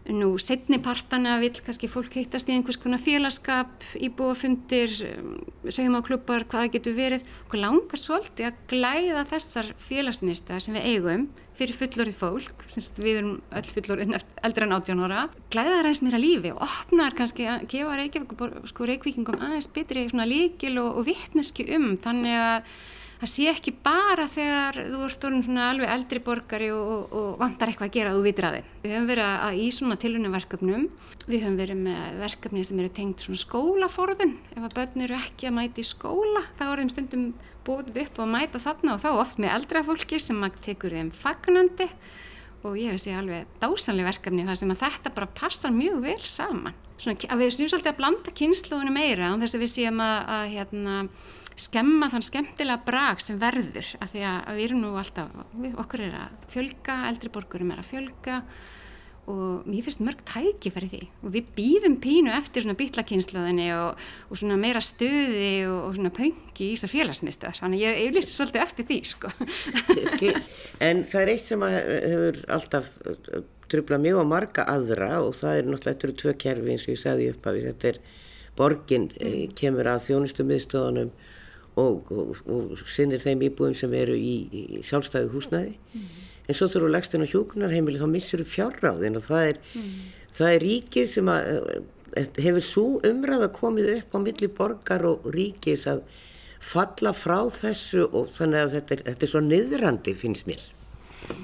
[0.10, 5.36] Nú setni partana vil kannski fólk heitast í einhvers konar félagskap, íbúafundir, um,
[5.70, 7.28] segjum á klubbar, hvaða getur verið.
[7.52, 11.28] Hvað langar svolítið að glæða þessar félagsmyndstöðar sem við eigum
[11.60, 14.16] fyrir fullorðið fólk, semst við erum öll fullorðið
[14.48, 17.98] eldra en 18 ára, glæða það ræðis mér að lífi og opnar kannski að gefa
[18.00, 18.38] Reykjavík,
[18.72, 18.88] sko,
[19.36, 22.72] aðeins betri líkil og, og vittneski um þannig að
[23.20, 27.72] það sé ekki bara þegar þú ert orðin alveg eldri borgari og, og, og vantar
[27.72, 28.70] eitthvað að gera að þú vitir að þið.
[28.84, 30.86] Við höfum verið að í svona tilunarverkefnum,
[31.26, 35.50] við höfum verið með verkefni sem eru tengt svona skólaforðun, ef að börn eru ekki
[35.50, 37.28] að mæti í skóla, þá er þeim stundum
[37.68, 41.90] búið upp og mæta þarna og þá oft með eldra fólki sem tekur þeim fagnandi
[42.66, 46.20] og ég hef séð alveg dásanlega verkefni þar sem að þetta bara passar mjög vel
[46.28, 46.76] saman.
[47.00, 50.18] Svona að við séum svolítið að blanda kynnslóðinu meira og þess að við séum að,
[50.36, 50.96] að hérna,
[51.62, 55.32] skemma þann skemmtilega brag sem verður af því að við erum nú alltaf,
[55.84, 58.44] okkur er að fjölga, eldri borgurum er að fjölga
[59.30, 64.00] og mér finnst mörg tækifæri því og við býðum pínu eftir svona býtlakynnslöðinni og,
[64.30, 68.64] og svona meira stöði og, og svona pöngi í þessar félagsmyndstöðar þannig ég auðvitað svolítið
[68.64, 69.34] eftir því sko.
[70.88, 72.90] En það er eitt sem hefur alltaf
[73.70, 76.96] trublað mjög á marga aðra og það er náttúrulega, þetta eru tvö kerfi eins og
[76.96, 78.02] ég sagði upp af því þetta er
[78.60, 79.54] borgin mm.
[79.60, 81.12] kemur að þjónustumiðstöðunum
[81.80, 86.08] og, og, og sinnir þeim íbúðum sem eru í, í sjálfstæðu húsnæði mm.
[86.48, 89.94] en svo þurfum legstinn á hjókunarheimili þá missir þú fjárráðin og það er, mm.
[90.40, 91.54] það er ríkið sem að,
[92.16, 96.04] eh, hefur svo umræða komið upp á milli borgar og ríkis að
[96.60, 100.68] falla frá þessu og þannig að þetta er, þetta er svo niðrandi finnst mér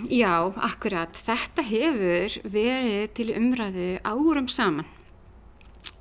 [0.09, 1.13] Já, akkurat.
[1.13, 4.87] Þetta hefur verið til umræðu árum saman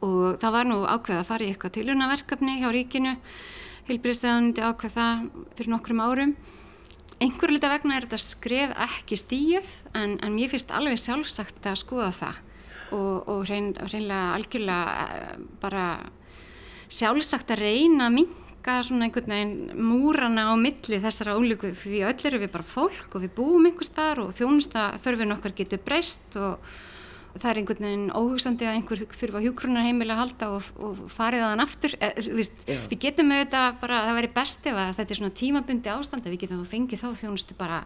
[0.05, 3.12] og það var nú ákveð að fara í eitthvað tilunarverkefni hjá ríkinu
[3.85, 5.24] Hilbriðstæðanindi ákvað það
[5.59, 6.37] fyrir nokkrum árum.
[7.20, 11.80] Einhverju lita vegna er þetta skref ekki stíð en, en mér finnst alveg sjálfsagt að
[11.82, 12.41] skoða það
[12.95, 15.85] og, og reyn, reynlega algjörlega eh, bara
[16.91, 22.28] sjálfsagt að reyna að minka svona einhvern veginn múrana á milli þessara ólíku því öll
[22.30, 26.37] eru við bara fólk og við búum einhver starf og þjónusta þörfin okkar getur breyst
[26.41, 26.74] og
[27.35, 31.51] það er einhvern veginn óhugsandi að einhver þurfa hjúkrunarheimilega að halda og, og farið að
[31.53, 31.97] hann aftur.
[31.99, 32.51] E, við,
[32.93, 36.35] við getum auðvitað bara, það væri best ef að þetta er svona tímabundi ástand að
[36.35, 37.82] við getum þá fengið þá þjónustu bara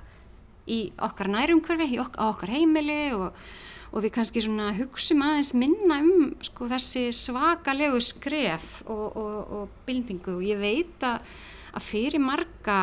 [0.69, 0.79] í
[1.09, 3.43] okkar nærumhverfi, ok okkar heimili og,
[3.89, 10.37] og við kannski svona hugsum aðeins minna um sko þessi svakalegu skref og, og bildingu
[10.37, 11.25] og ég veit að,
[11.73, 12.79] að fyrir marga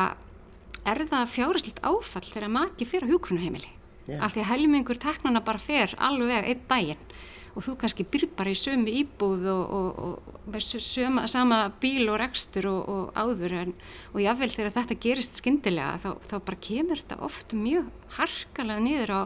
[0.86, 3.70] er það fjáraslitt áfall þegar maki fyrir hjúkrunarheimili
[4.06, 4.22] yeah.
[4.24, 7.08] af því að helmingur teknana bara fer alveg einn daginn
[7.56, 12.04] og þú kannski byrð bara í sömu íbúð og, og, og með söma, sama bíl
[12.12, 13.72] og rekstur og, og áður en,
[14.12, 17.88] og jáfnveil þegar þetta gerist skindilega þá, þá bara kemur þetta oft mjög
[18.18, 19.20] harkalega niður á,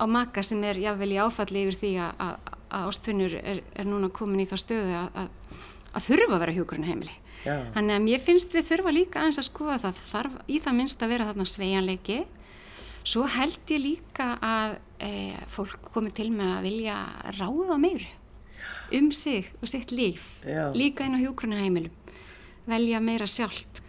[0.00, 2.38] á maka sem er jáfnveil í áfalli yfir því að,
[2.78, 5.30] ástfinnur er, er núna komin í þá stöðu að,
[5.92, 7.14] að þurfa að vera hjókurinn heimili.
[7.44, 11.04] Þannig að mér finnst við þurfa líka aðeins að skoða það þarf í það minnst
[11.04, 12.18] að vera þarna sveianleiki
[13.08, 15.10] Svo held ég líka að e,
[15.48, 16.96] fólk komi til með að vilja
[17.38, 18.04] ráða meir
[18.92, 20.68] um sig og sitt líf, Já.
[20.76, 21.92] líka inn á hjókrunaheimilum,
[22.68, 23.80] velja meira sjálft.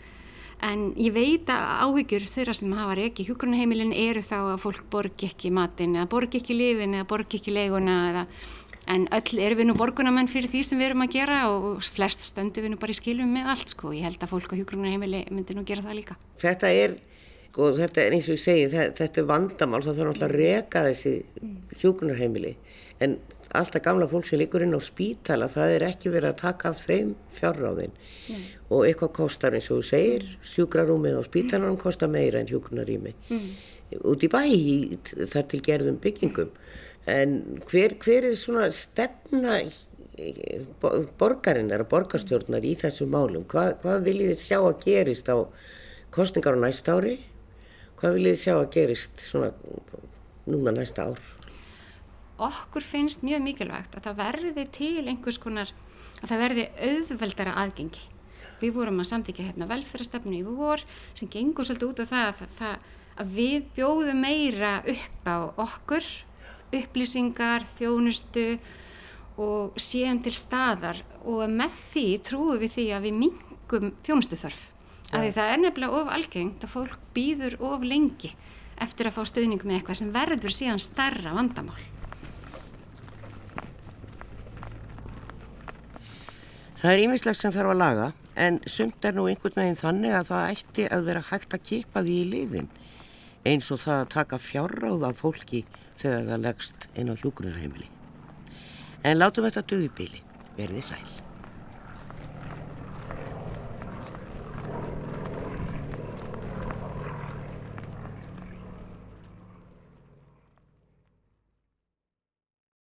[0.64, 5.30] En ég veit að áhyggjur þeirra sem hafa reiki hjókrunaheimilin eru þá að fólk borgi
[5.32, 8.26] ekki matinn eða borgi ekki lifin eða borgi ekki leiguna eða
[8.90, 12.26] En öll erum við nú borgunamenn fyrir því sem við erum að gera og flest
[12.26, 13.92] stöndu við nú bara í skilum með allt sko.
[13.94, 16.18] Ég held að fólk á hjókrunaheimili myndi nú gera það líka.
[16.42, 16.96] Þetta er,
[17.60, 20.84] sko, þetta er eins og ég segi, þetta, er vandamál, það þarf náttúrulega að reka
[20.88, 21.14] þessi
[21.82, 22.54] hjúkunarheimili.
[23.04, 23.18] En
[23.58, 26.84] alltaf gamla fólk sem líkur inn á spítala, það er ekki verið að taka af
[26.86, 27.92] þeim fjárráðin.
[28.70, 33.16] Og eitthvað kostar eins og þú segir, sjúkrarúmið á spítalanum kostar meira en hjúkunarými.
[34.06, 34.44] Út í bæ,
[35.34, 36.52] þar til gerðum byggingum.
[37.10, 37.40] En
[37.72, 39.64] hver, hver er svona stefna
[40.82, 43.48] bo- borgarinnar og borgarstjórnar í þessum málum?
[43.50, 45.38] Hvað, hvað viljið þið sjá að gerist á
[46.14, 47.18] kostningar á næsta ári?
[48.00, 49.50] Hvað viljið þið sjá að gerist svona
[50.48, 51.18] núna næsta ár?
[52.40, 55.74] Okkur finnst mjög mikilvægt að það verði til einhvers konar,
[56.22, 58.06] að það verði auðveldara aðgengi.
[58.62, 62.56] Við vorum að samþykja hérna velferðastefnu í vor sem gengur svolítið út af það að,
[62.62, 62.88] það
[63.20, 65.38] að við bjóðum meira upp á
[65.68, 66.10] okkur,
[66.80, 68.48] upplýsingar, þjónustu
[69.44, 74.68] og séum til staðar og með því trúum við því að við mingum þjónustu þörf.
[75.10, 78.36] Af því það er nefnilega of algengt að fólk býður of lengi
[78.80, 81.86] eftir að fá stöðning með eitthvað sem verður síðan starra vandamál.
[86.80, 90.30] Það er ímislegt sem þarf að laga en sumt er nú einhvern veginn þannig að
[90.30, 92.70] það ætti að vera hægt að kipa því í liðin
[93.50, 95.64] eins og það að taka fjárráð af fólki
[96.00, 97.90] þegar það leggst inn á hjúgrunarheimili.
[99.04, 100.22] En látum þetta döði bíli,
[100.56, 101.29] verði sæl.